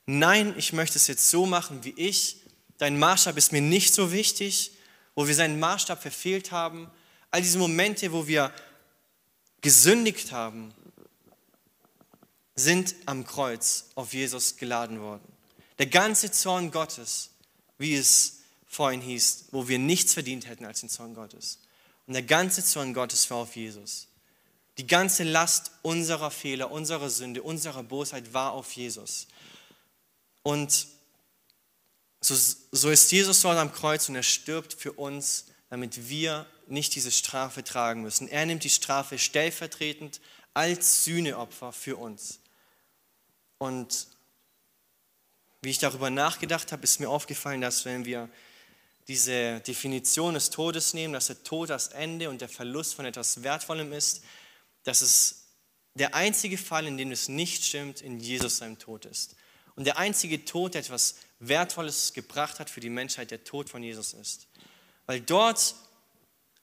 [0.08, 2.38] nein, ich möchte es jetzt so machen wie ich,
[2.80, 4.72] dein Maßstab ist mir nicht so wichtig,
[5.14, 6.90] wo wir seinen Maßstab verfehlt haben,
[7.32, 8.54] all diese Momente, wo wir
[9.62, 10.74] gesündigt haben,
[12.56, 15.24] sind am Kreuz auf Jesus geladen worden.
[15.78, 17.30] Der ganze Zorn Gottes,
[17.78, 21.60] wie es vorhin hieß, wo wir nichts verdient hätten als den Zorn Gottes.
[22.08, 24.08] Und der ganze Zorn Gottes war auf Jesus.
[24.78, 29.28] Die ganze Last unserer Fehler, unserer Sünde, unserer Bosheit war auf Jesus.
[30.44, 30.88] Und
[32.22, 32.36] so,
[32.72, 37.12] so ist Jesus dort am Kreuz und er stirbt für uns, damit wir nicht diese
[37.12, 38.28] Strafe tragen müssen.
[38.28, 40.22] Er nimmt die Strafe stellvertretend
[40.54, 42.40] als Sühneopfer für uns.
[43.58, 44.08] Und
[45.62, 48.30] wie ich darüber nachgedacht habe, ist mir aufgefallen, dass wenn wir
[49.08, 53.44] diese Definition des Todes nehmen, dass der Tod das Ende und der Verlust von etwas
[53.44, 54.22] Wertvollem ist,
[54.84, 55.48] dass es
[55.96, 59.36] der einzige Fall, in dem es nicht stimmt, in Jesus seinem Tod ist.
[59.76, 63.84] Und der einzige Tod, der etwas Wertvolles gebracht hat für die Menschheit, der Tod von
[63.84, 64.48] Jesus ist.
[65.06, 65.76] Weil dort,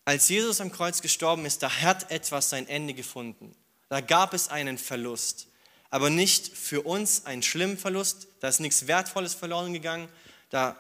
[0.05, 3.55] als Jesus am Kreuz gestorben ist, da hat etwas sein Ende gefunden.
[3.89, 5.49] Da gab es einen Verlust
[5.95, 8.27] aber nicht für uns einen schlimmen Verlust.
[8.41, 10.09] Da ist nichts Wertvolles verloren gegangen.
[10.51, 10.77] Da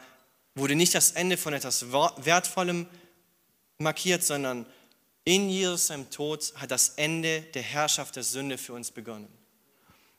[0.57, 2.89] wurde nicht das Ende von etwas Wertvollem
[3.79, 4.67] markiert, sondern
[5.23, 9.29] in Jesus seinem Tod hat das Ende der Herrschaft der Sünde für uns begonnen.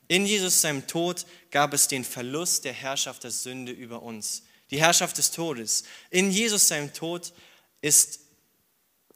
[0.07, 4.79] In Jesus seinem Tod gab es den Verlust der Herrschaft der Sünde über uns, die
[4.79, 5.83] Herrschaft des Todes.
[6.09, 7.33] In Jesus seinem Tod
[7.81, 8.21] ist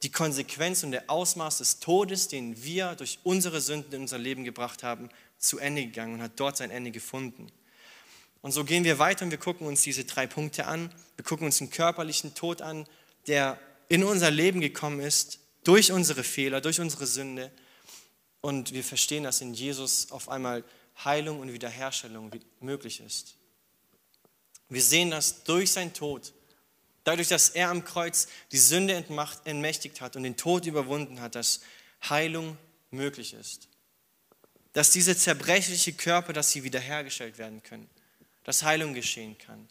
[0.02, 4.44] die Konsequenz und der Ausmaß des Todes, den wir durch unsere Sünden in unser Leben
[4.44, 7.48] gebracht haben, zu Ende gegangen und hat dort sein Ende gefunden.
[8.42, 10.92] Und so gehen wir weiter und wir gucken uns diese drei Punkte an.
[11.16, 12.86] Wir gucken uns den körperlichen Tod an,
[13.26, 13.58] der
[13.88, 17.50] in unser Leben gekommen ist, durch unsere Fehler, durch unsere Sünde.
[18.40, 20.64] Und wir verstehen, dass in Jesus auf einmal
[21.04, 23.34] Heilung und Wiederherstellung möglich ist.
[24.70, 26.32] Wir sehen, dass durch sein Tod,
[27.04, 28.94] dadurch, dass er am Kreuz die Sünde
[29.44, 31.60] entmächtigt hat und den Tod überwunden hat, dass
[32.08, 32.56] Heilung
[32.90, 33.68] möglich ist.
[34.72, 37.88] Dass diese zerbrechliche Körper, dass sie wiederhergestellt werden können,
[38.44, 39.68] dass Heilung geschehen kann,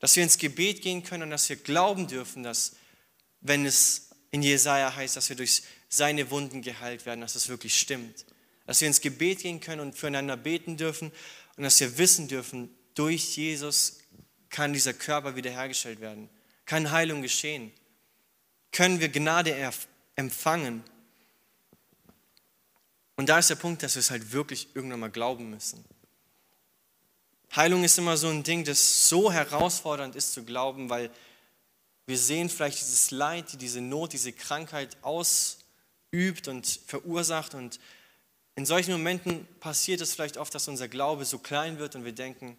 [0.00, 2.72] dass wir ins Gebet gehen können und dass wir glauben dürfen, dass,
[3.40, 7.78] wenn es in Jesaja heißt, dass wir durch seine Wunden geheilt werden, dass es wirklich
[7.78, 8.26] stimmt,
[8.66, 11.12] dass wir ins Gebet gehen können und füreinander beten dürfen
[11.56, 13.98] und dass wir wissen dürfen, durch Jesus
[14.50, 16.28] kann dieser Körper wiederhergestellt werden,
[16.66, 17.72] kann Heilung geschehen,
[18.72, 19.72] können wir Gnade
[20.16, 20.84] empfangen
[23.16, 25.84] und da ist der Punkt, dass wir es halt wirklich irgendwann mal glauben müssen.
[27.54, 31.10] Heilung ist immer so ein Ding, das so herausfordernd ist zu glauben, weil
[32.06, 37.54] wir sehen vielleicht dieses Leid, diese Not, diese Krankheit ausübt und verursacht.
[37.54, 37.78] Und
[38.56, 42.12] in solchen Momenten passiert es vielleicht oft, dass unser Glaube so klein wird und wir
[42.12, 42.58] denken,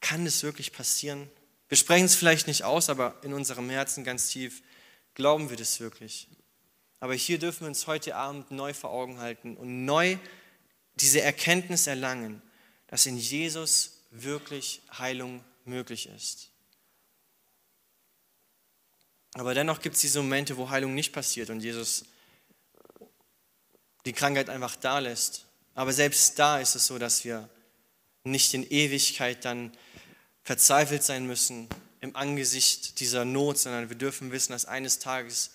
[0.00, 1.30] kann das wirklich passieren?
[1.72, 4.62] Wir sprechen es vielleicht nicht aus, aber in unserem Herzen ganz tief
[5.14, 6.28] glauben wir das wirklich.
[7.00, 10.18] Aber hier dürfen wir uns heute Abend neu vor Augen halten und neu
[10.96, 12.42] diese Erkenntnis erlangen,
[12.88, 16.50] dass in Jesus wirklich Heilung möglich ist.
[19.32, 22.04] Aber dennoch gibt es diese Momente, wo Heilung nicht passiert und Jesus
[24.04, 25.46] die Krankheit einfach da lässt.
[25.74, 27.48] Aber selbst da ist es so, dass wir
[28.24, 29.72] nicht in Ewigkeit dann
[30.42, 31.68] verzweifelt sein müssen
[32.00, 35.50] im Angesicht dieser Not, sondern wir dürfen wissen, dass eines Tages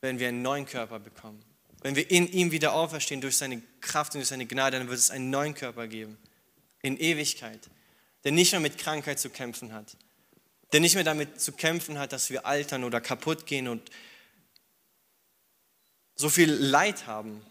[0.00, 1.42] wenn wir einen neuen Körper bekommen.
[1.80, 4.98] Wenn wir in ihm wieder auferstehen durch seine Kraft und durch seine Gnade, dann wird
[4.98, 6.18] es einen neuen Körper geben.
[6.82, 7.68] In Ewigkeit.
[8.24, 9.96] Der nicht mehr mit Krankheit zu kämpfen hat.
[10.72, 13.90] Der nicht mehr damit zu kämpfen hat, dass wir altern oder kaputt gehen und
[16.14, 17.44] so viel Leid haben.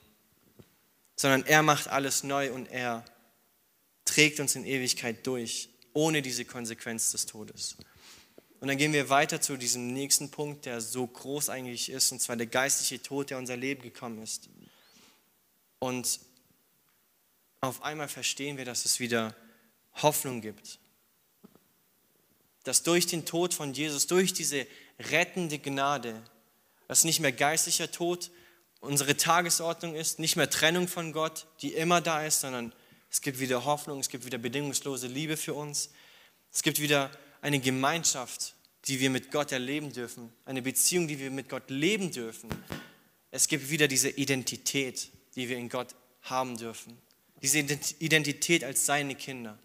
[1.16, 3.04] Sondern er macht alles neu und er
[4.06, 7.76] trägt uns in Ewigkeit durch, ohne diese Konsequenz des Todes.
[8.60, 12.22] Und dann gehen wir weiter zu diesem nächsten Punkt, der so groß eigentlich ist, und
[12.22, 14.48] zwar der geistliche Tod, der unser Leben gekommen ist.
[15.80, 16.20] Und
[17.62, 19.36] auf einmal verstehen wir, dass es wieder
[19.96, 20.78] Hoffnung gibt.
[22.64, 24.68] Dass durch den Tod von Jesus, durch diese
[25.00, 26.22] rettende Gnade,
[26.88, 28.30] dass nicht mehr geistlicher Tod
[28.82, 32.72] unsere Tagesordnung ist, nicht mehr Trennung von Gott, die immer da ist, sondern
[33.10, 35.92] es gibt wieder Hoffnung, es gibt wieder bedingungslose Liebe für uns.
[36.52, 41.32] Es gibt wieder eine Gemeinschaft, die wir mit Gott erleben dürfen, eine Beziehung, die wir
[41.32, 42.50] mit Gott leben dürfen.
[43.32, 46.98] Es gibt wieder diese Identität, die wir in Gott haben dürfen.
[47.42, 49.60] Diese Identität als seine Kinder.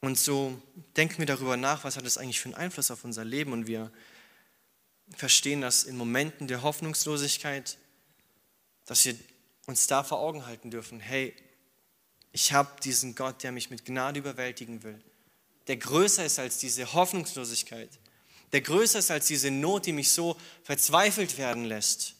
[0.00, 0.60] Und so
[0.96, 3.52] denken wir darüber nach, was hat das eigentlich für einen Einfluss auf unser Leben.
[3.52, 3.92] Und wir
[5.16, 7.78] verstehen das in Momenten der Hoffnungslosigkeit,
[8.86, 9.14] dass wir
[9.66, 11.34] uns da vor Augen halten dürfen, hey,
[12.32, 15.00] ich habe diesen Gott, der mich mit Gnade überwältigen will,
[15.66, 17.90] der größer ist als diese Hoffnungslosigkeit,
[18.52, 22.16] der größer ist als diese Not, die mich so verzweifelt werden lässt.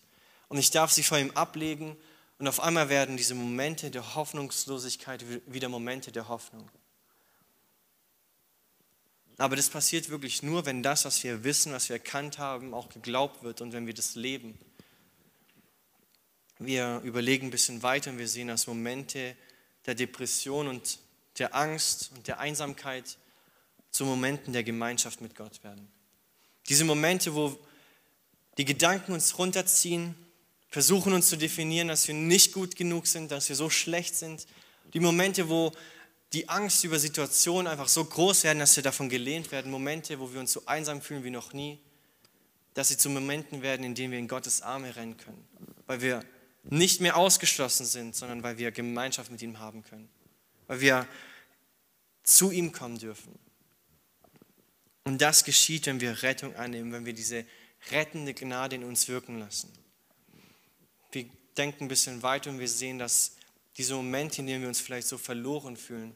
[0.49, 1.97] Und ich darf sie vor ihm ablegen
[2.39, 6.71] und auf einmal werden diese Momente der Hoffnungslosigkeit wieder Momente der Hoffnung.
[9.39, 12.89] Aber das passiert wirklich nur, wenn das, was wir wissen, was wir erkannt haben, auch
[12.91, 14.59] geglaubt wird und wenn wir das leben.
[16.59, 19.37] Wir überlegen ein bisschen weiter und wir sehen, dass Momente
[19.87, 20.99] der Depression und
[21.39, 23.17] der Angst und der Einsamkeit
[23.91, 25.89] zu Momenten der Gemeinschaft mit Gott werden.
[26.69, 27.59] Diese Momente, wo
[28.59, 30.15] die Gedanken uns runterziehen,
[30.69, 34.47] versuchen uns zu definieren, dass wir nicht gut genug sind, dass wir so schlecht sind.
[34.95, 35.73] Die Momente, wo
[36.33, 39.71] die Angst über Situationen einfach so groß werden, dass wir davon gelehnt werden.
[39.71, 41.79] Momente, wo wir uns so einsam fühlen wie noch nie.
[42.75, 45.47] Dass sie zu Momenten werden, in denen wir in Gottes Arme rennen können.
[45.87, 46.25] Weil wir
[46.65, 50.09] nicht mehr ausgeschlossen sind, sondern weil wir Gemeinschaft mit ihm haben können.
[50.67, 51.09] Weil wir
[52.23, 53.39] zu ihm kommen dürfen.
[55.05, 57.45] Und das geschieht, wenn wir Rettung annehmen, wenn wir diese
[57.91, 59.73] rettende Gnade in uns wirken lassen.
[61.11, 63.37] Wir denken ein bisschen weiter und wir sehen, dass
[63.77, 66.15] diese Momente, in denen wir uns vielleicht so verloren fühlen,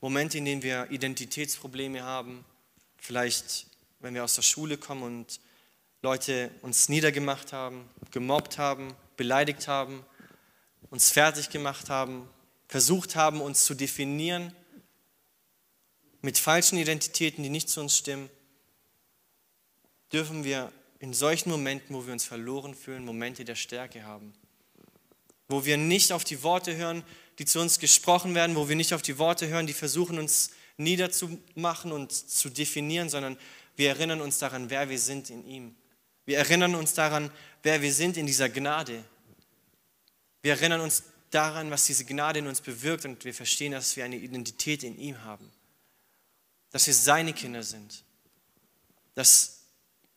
[0.00, 2.44] Momente, in denen wir Identitätsprobleme haben,
[2.98, 3.66] vielleicht
[4.00, 5.40] wenn wir aus der Schule kommen und
[6.02, 10.06] Leute uns niedergemacht haben, gemobbt haben, beleidigt haben,
[10.88, 12.26] uns fertig gemacht haben,
[12.68, 14.54] versucht haben, uns zu definieren
[16.22, 18.30] mit falschen Identitäten, die nicht zu uns stimmen,
[20.12, 24.32] dürfen wir in solchen Momenten, wo wir uns verloren fühlen, Momente der Stärke haben.
[25.48, 27.04] Wo wir nicht auf die Worte hören,
[27.38, 30.50] die zu uns gesprochen werden, wo wir nicht auf die Worte hören, die versuchen uns
[30.76, 33.38] niederzumachen und zu definieren, sondern
[33.76, 35.76] wir erinnern uns daran, wer wir sind in ihm.
[36.26, 37.30] Wir erinnern uns daran,
[37.68, 39.04] wer wir sind in dieser Gnade.
[40.40, 44.06] Wir erinnern uns daran, was diese Gnade in uns bewirkt und wir verstehen, dass wir
[44.06, 45.52] eine Identität in ihm haben.
[46.70, 48.04] Dass wir seine Kinder sind.
[49.14, 49.58] Dass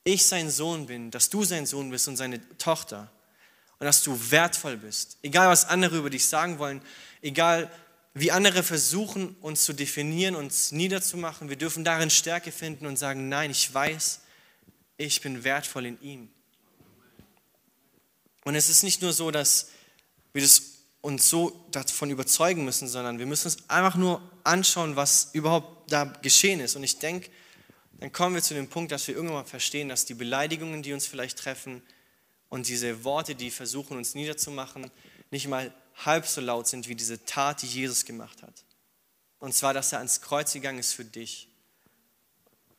[0.06, 3.12] ich sein Sohn bin, dass du sein Sohn bist und seine Tochter.
[3.80, 5.18] Und dass du wertvoll bist.
[5.22, 6.82] Egal, was andere über dich sagen wollen,
[7.22, 7.70] egal,
[8.14, 13.28] wie andere versuchen, uns zu definieren, uns niederzumachen, wir dürfen darin Stärke finden und sagen,
[13.28, 14.22] nein, ich weiß,
[14.96, 16.30] ich bin wertvoll in ihm.
[18.44, 19.70] Und es ist nicht nur so, dass
[20.34, 20.62] wir das
[21.02, 26.06] uns so davon überzeugen müssen, sondern wir müssen uns einfach nur anschauen, was überhaupt da
[26.06, 26.76] geschehen ist.
[26.76, 27.30] Und ich denke,
[28.00, 31.08] dann kommen wir zu dem Punkt, dass wir irgendwann verstehen, dass die Beleidigungen, die uns
[31.08, 31.82] vielleicht treffen
[32.50, 34.90] und diese Worte, die versuchen, uns niederzumachen,
[35.32, 35.74] nicht mal
[36.06, 38.64] halb so laut sind wie diese Tat, die Jesus gemacht hat.
[39.40, 41.48] Und zwar, dass er ans Kreuz gegangen ist für dich.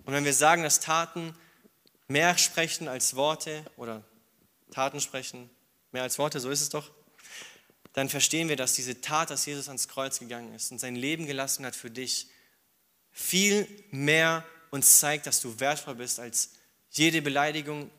[0.05, 1.35] Und wenn wir sagen, dass Taten
[2.09, 4.05] mehr sprechen als Worte oder
[4.73, 5.49] Taten sprechen
[5.93, 6.91] mehr als Worte, so ist es doch,
[7.93, 11.27] dann verstehen wir, dass diese Tat, dass Jesus ans Kreuz gegangen ist und sein Leben
[11.27, 12.29] gelassen hat für dich,
[13.11, 16.53] viel mehr uns zeigt, dass du wertvoll bist als
[16.91, 17.91] jede Beleidigung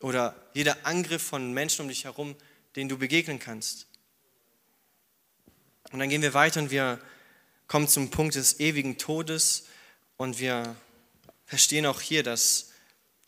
[0.00, 2.34] oder jeder Angriff von Menschen um dich herum,
[2.74, 3.86] den du begegnen kannst.
[5.92, 7.00] Und dann gehen wir weiter und wir
[7.66, 9.66] kommen zum Punkt des ewigen Todes
[10.16, 10.76] und wir
[11.46, 12.70] verstehen auch hier, dass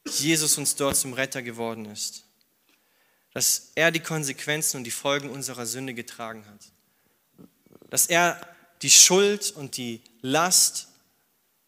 [0.07, 2.22] Jesus uns dort zum Retter geworden ist.
[3.35, 7.49] Dass er die Konsequenzen und die Folgen unserer Sünde getragen hat.
[7.91, 8.41] Dass er
[8.83, 10.89] die Schuld und die Last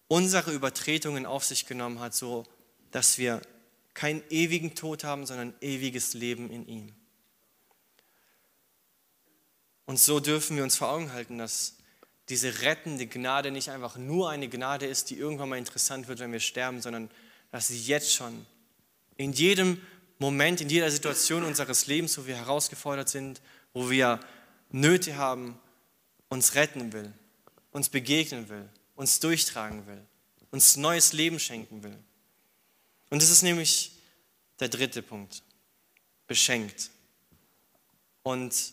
[0.09, 2.45] unserer Übertretungen auf sich genommen hat, so
[2.91, 3.41] dass wir
[3.95, 6.93] keinen ewigen Tod haben, sondern ewiges Leben in ihm.
[9.87, 11.77] Und so dürfen wir uns vor Augen halten, dass
[12.29, 16.33] diese rettende Gnade nicht einfach nur eine Gnade ist, die irgendwann mal interessant wird, wenn
[16.33, 17.11] wir sterben, sondern
[17.51, 18.47] dass sie jetzt schon
[19.17, 19.81] in jedem
[20.25, 23.43] Moment, in jeder Situation unseres Lebens, wo wir herausgefordert sind,
[23.75, 24.21] wo wir
[24.71, 25.59] Nöte haben,
[26.29, 27.13] uns retten will,
[27.73, 30.01] uns begegnen will, uns durchtragen will,
[30.51, 31.99] uns neues Leben schenken will.
[33.11, 33.93] Und das ist nämlich
[34.61, 35.43] der dritte Punkt.
[36.27, 36.91] Beschenkt.
[38.23, 38.73] Und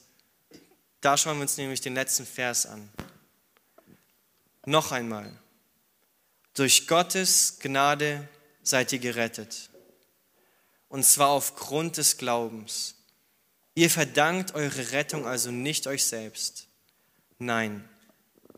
[1.01, 2.89] da schauen wir uns nämlich den letzten Vers an.
[4.65, 5.29] Noch einmal.
[6.53, 8.29] Durch Gottes Gnade
[8.63, 9.70] seid ihr gerettet.
[10.91, 12.95] Und zwar aufgrund des Glaubens.
[13.75, 16.67] Ihr verdankt eure Rettung also nicht euch selbst.
[17.39, 17.87] Nein,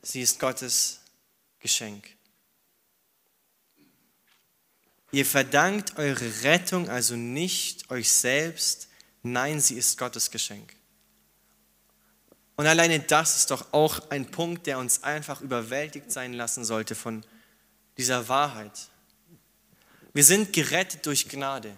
[0.02, 1.02] sie ist Gottes
[1.60, 2.10] Geschenk.
[5.12, 8.88] Ihr verdankt eure Rettung also nicht euch selbst.
[9.22, 10.76] Nein, sie ist Gottes Geschenk.
[12.56, 16.96] Und alleine das ist doch auch ein Punkt, der uns einfach überwältigt sein lassen sollte
[16.96, 17.24] von
[18.00, 18.90] dieser Wahrheit.
[20.14, 21.78] Wir sind gerettet durch Gnade.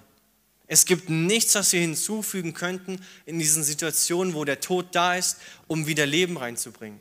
[0.68, 5.38] Es gibt nichts, was wir hinzufügen könnten in diesen Situationen, wo der Tod da ist,
[5.68, 7.00] um wieder Leben reinzubringen.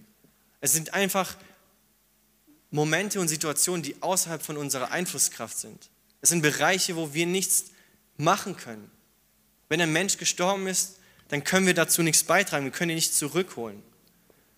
[0.60, 1.36] Es sind einfach
[2.70, 5.90] Momente und Situationen, die außerhalb von unserer Einflusskraft sind.
[6.20, 7.66] Es sind Bereiche, wo wir nichts
[8.16, 8.90] machen können.
[9.68, 10.98] Wenn ein Mensch gestorben ist,
[11.28, 13.82] dann können wir dazu nichts beitragen, wir können ihn nicht zurückholen.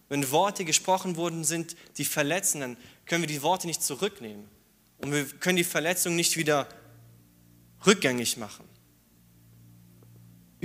[0.08, 2.76] Wenn Worte gesprochen worden sind, die verletzen, dann
[3.06, 4.48] können wir die Worte nicht zurücknehmen.
[4.98, 6.68] Und wir können die Verletzung nicht wieder
[7.84, 8.65] rückgängig machen.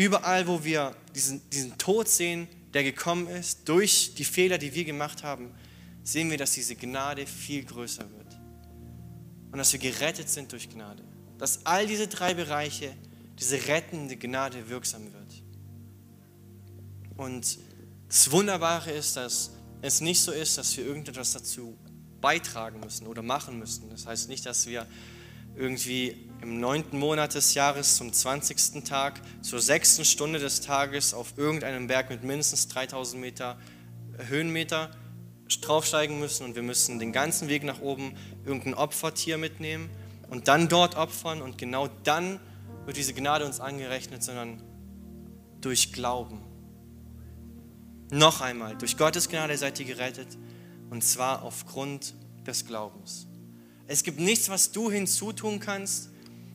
[0.02, 4.84] Überall, wo wir diesen, diesen Tod sehen, der gekommen ist, durch die Fehler, die wir
[4.84, 5.52] gemacht haben,
[6.04, 8.40] sehen wir, dass diese Gnade viel größer wird.
[9.52, 11.04] Und dass wir gerettet sind durch Gnade.
[11.38, 12.96] Dass all diese drei Bereiche,
[13.38, 15.44] diese rettende Gnade wirksam wird.
[17.16, 17.60] Und
[18.08, 19.52] das Wunderbare ist, dass
[19.84, 21.78] es nicht so ist, dass wir irgendetwas dazu
[22.22, 23.88] beitragen müssen oder machen müssen.
[23.92, 24.88] Das heißt nicht, dass wir
[25.56, 28.84] irgendwie im neunten Monat des Jahres zum 20.
[28.84, 33.58] Tag zur sechsten Stunde des Tages auf irgendeinem Berg mit mindestens 3000 Meter
[34.28, 34.92] Höhenmeter
[35.62, 38.16] draufsteigen müssen und wir müssen den ganzen Weg nach oben
[38.46, 39.90] irgendein Opfertier mitnehmen
[40.30, 42.40] und dann dort opfern und genau dann
[42.86, 44.64] wird diese Gnade uns angerechnet, sondern
[45.60, 46.42] durch Glauben.
[48.12, 50.38] Noch einmal, durch Gottes Gnade seid ihr gerettet
[50.90, 52.16] und zwar aufgrund
[52.46, 53.28] des Glaubens.
[53.88, 56.11] Es gibt nichts, was du hinzutun kannst.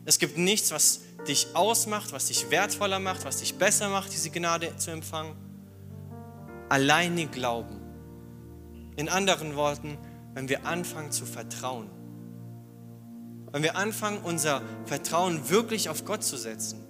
[0.07, 4.29] Es gibt nichts, was dich ausmacht, was dich wertvoller macht, was dich besser macht, diese
[4.29, 5.35] Gnade zu empfangen.
[6.69, 7.81] Alleine Glauben.
[8.95, 9.97] In anderen Worten,
[10.33, 11.89] wenn wir anfangen zu vertrauen.
[13.51, 16.87] Wenn wir anfangen, unser Vertrauen wirklich auf Gott zu setzen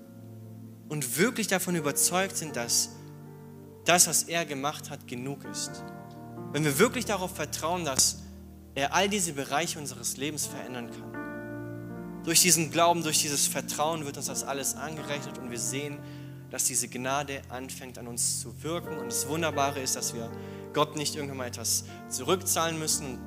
[0.88, 2.89] und wirklich davon überzeugt sind, dass
[3.86, 5.84] das, was er gemacht hat, genug ist.
[6.51, 8.20] Wenn wir wirklich darauf vertrauen, dass
[8.76, 11.06] er all diese Bereiche unseres Lebens verändern kann.
[12.28, 15.97] Durch diesen Glauben, durch dieses Vertrauen wird uns das alles angerechnet und wir sehen,
[16.51, 18.97] dass diese Gnade anfängt an uns zu wirken.
[18.97, 20.30] Und das Wunderbare ist, dass wir
[20.73, 23.19] Gott nicht irgendwann mal etwas zurückzahlen müssen und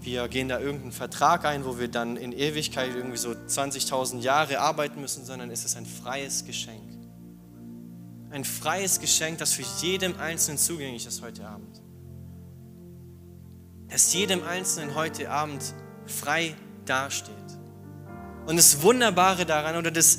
[0.00, 4.60] wir gehen da irgendeinen Vertrag ein, wo wir dann in Ewigkeit irgendwie so 20.000 Jahre
[4.60, 6.96] arbeiten müssen, sondern es ist ein freies Geschenk.
[8.30, 11.82] Ein freies Geschenk, das für jedem Einzelnen zugänglich ist heute Abend
[13.88, 15.74] dass jedem Einzelnen heute Abend
[16.06, 17.57] frei dasteht.
[18.48, 20.18] Und das Wunderbare daran oder das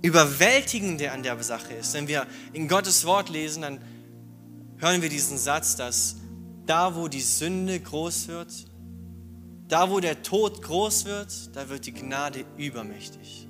[0.00, 3.80] Überwältigende an der Sache ist, wenn wir in Gottes Wort lesen, dann
[4.76, 6.16] hören wir diesen Satz, dass
[6.66, 8.52] da, wo die Sünde groß wird,
[9.66, 13.48] da, wo der Tod groß wird, da wird die Gnade übermächtig.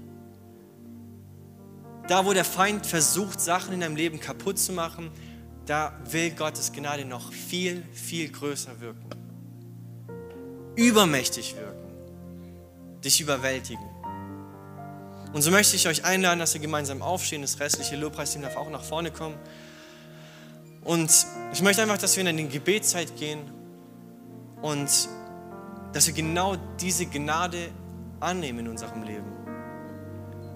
[2.08, 5.10] Da, wo der Feind versucht, Sachen in deinem Leben kaputt zu machen,
[5.66, 9.18] da will Gottes Gnade noch viel, viel größer wirken
[10.78, 13.87] übermächtig wirken, dich überwältigen.
[15.32, 17.42] Und so möchte ich euch einladen, dass wir gemeinsam aufstehen.
[17.42, 19.36] Das restliche Lobpreisteam darf auch nach vorne kommen.
[20.84, 21.10] Und
[21.52, 23.40] ich möchte einfach, dass wir in die Gebetszeit gehen
[24.62, 24.88] und
[25.92, 27.68] dass wir genau diese Gnade
[28.20, 29.26] annehmen in unserem Leben.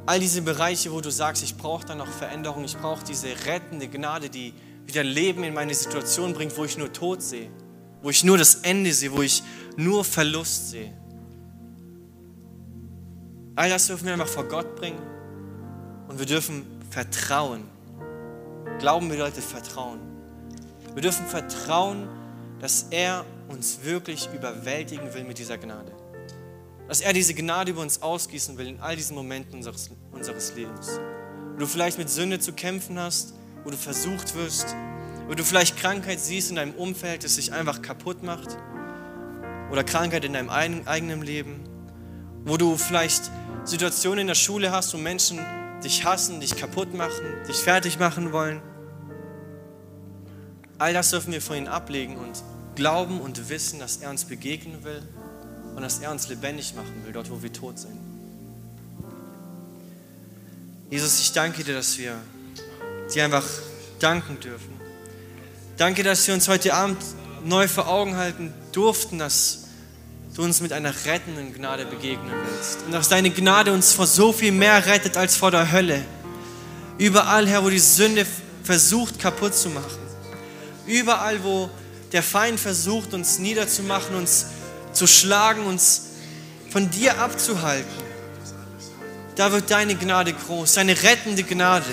[0.06, 3.88] All diese Bereiche, wo du sagst, ich brauche da noch Veränderung, ich brauche diese rettende
[3.88, 4.52] Gnade, die
[4.86, 7.48] wieder Leben in meine Situation bringt, wo ich nur Tod sehe
[8.02, 9.42] wo ich nur das Ende sehe, wo ich
[9.76, 10.92] nur Verlust sehe.
[13.54, 15.02] All das dürfen wir einfach vor Gott bringen
[16.08, 17.64] und wir dürfen vertrauen.
[18.78, 20.00] Glauben bedeutet Vertrauen.
[20.94, 22.08] Wir dürfen vertrauen,
[22.60, 25.92] dass er uns wirklich überwältigen will mit dieser Gnade.
[26.88, 30.98] Dass er diese Gnade über uns ausgießen will in all diesen Momenten unseres, unseres Lebens.
[31.54, 33.34] Wo du vielleicht mit Sünde zu kämpfen hast,
[33.64, 34.74] wo du versucht wirst,
[35.28, 38.56] wo du vielleicht Krankheit siehst in deinem Umfeld, das sich einfach kaputt macht.
[39.70, 41.71] Oder Krankheit in deinem eigenen Leben.
[42.44, 43.30] Wo du vielleicht
[43.64, 45.38] Situationen in der Schule hast, wo Menschen
[45.82, 48.60] dich hassen, dich kaputt machen, dich fertig machen wollen.
[50.78, 52.42] All das dürfen wir vor ihnen ablegen und
[52.74, 55.02] glauben und wissen, dass er uns begegnen will
[55.76, 57.96] und dass er uns lebendig machen will, dort wo wir tot sind.
[60.90, 62.16] Jesus, ich danke dir, dass wir
[63.14, 63.46] dir einfach
[63.98, 64.72] danken dürfen.
[65.76, 66.98] Danke, dass wir uns heute Abend
[67.44, 69.61] neu vor Augen halten durften, dass
[70.34, 72.82] du uns mit einer rettenden Gnade begegnen willst.
[72.86, 76.02] Und dass deine Gnade uns vor so viel mehr rettet als vor der Hölle.
[76.98, 78.26] Überall, Herr, wo die Sünde
[78.62, 79.98] versucht kaputt zu machen.
[80.86, 81.70] Überall, wo
[82.12, 84.46] der Feind versucht, uns niederzumachen, uns
[84.92, 86.10] zu schlagen, uns
[86.70, 87.90] von dir abzuhalten.
[89.36, 91.84] Da wird deine Gnade groß, deine rettende Gnade.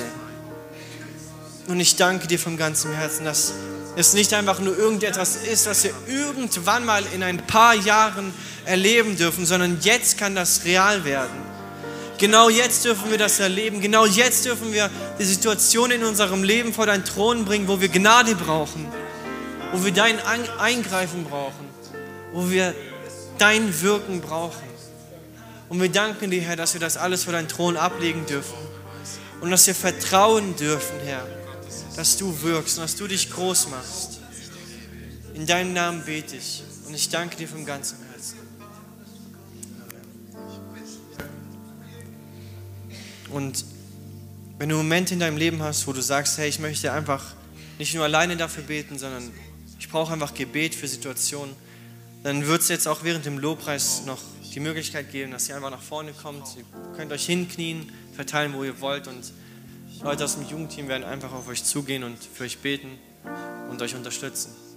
[1.67, 3.53] Und ich danke dir von ganzem Herzen, dass
[3.99, 8.33] es nicht einfach nur irgendetwas ist, was wir irgendwann mal in ein paar Jahren
[8.63, 11.49] erleben dürfen, sondern jetzt kann das real werden.
[12.17, 13.81] Genau jetzt dürfen wir das erleben.
[13.81, 14.89] Genau jetzt dürfen wir
[15.19, 18.87] die Situation in unserem Leben vor deinen Thron bringen, wo wir Gnade brauchen,
[19.73, 20.17] wo wir dein
[20.59, 21.67] Eingreifen brauchen,
[22.31, 22.73] wo wir
[23.37, 24.63] dein Wirken brauchen.
[25.67, 28.55] Und wir danken dir, Herr, dass wir das alles vor deinen Thron ablegen dürfen
[29.41, 31.25] und dass wir vertrauen dürfen, Herr,
[31.99, 34.21] dass du wirkst und dass du dich groß machst.
[35.33, 38.37] In deinem Namen bete ich und ich danke dir vom ganzen Herzen.
[43.29, 43.65] Und
[44.59, 47.33] wenn du Momente in deinem Leben hast, wo du sagst, hey, ich möchte einfach
[47.77, 49.29] nicht nur alleine dafür beten, sondern
[49.77, 51.53] ich brauche einfach Gebet für Situationen,
[52.23, 54.21] dann wird es jetzt auch während dem Lobpreis noch
[54.53, 56.45] die Möglichkeit geben, dass ihr einfach nach vorne kommt.
[56.55, 56.63] Ihr
[56.95, 59.33] könnt euch hinknien, verteilen, wo ihr wollt und
[60.01, 62.97] Leute aus dem Jugendteam werden einfach auf euch zugehen und für euch beten
[63.69, 64.68] und euch unterstützen.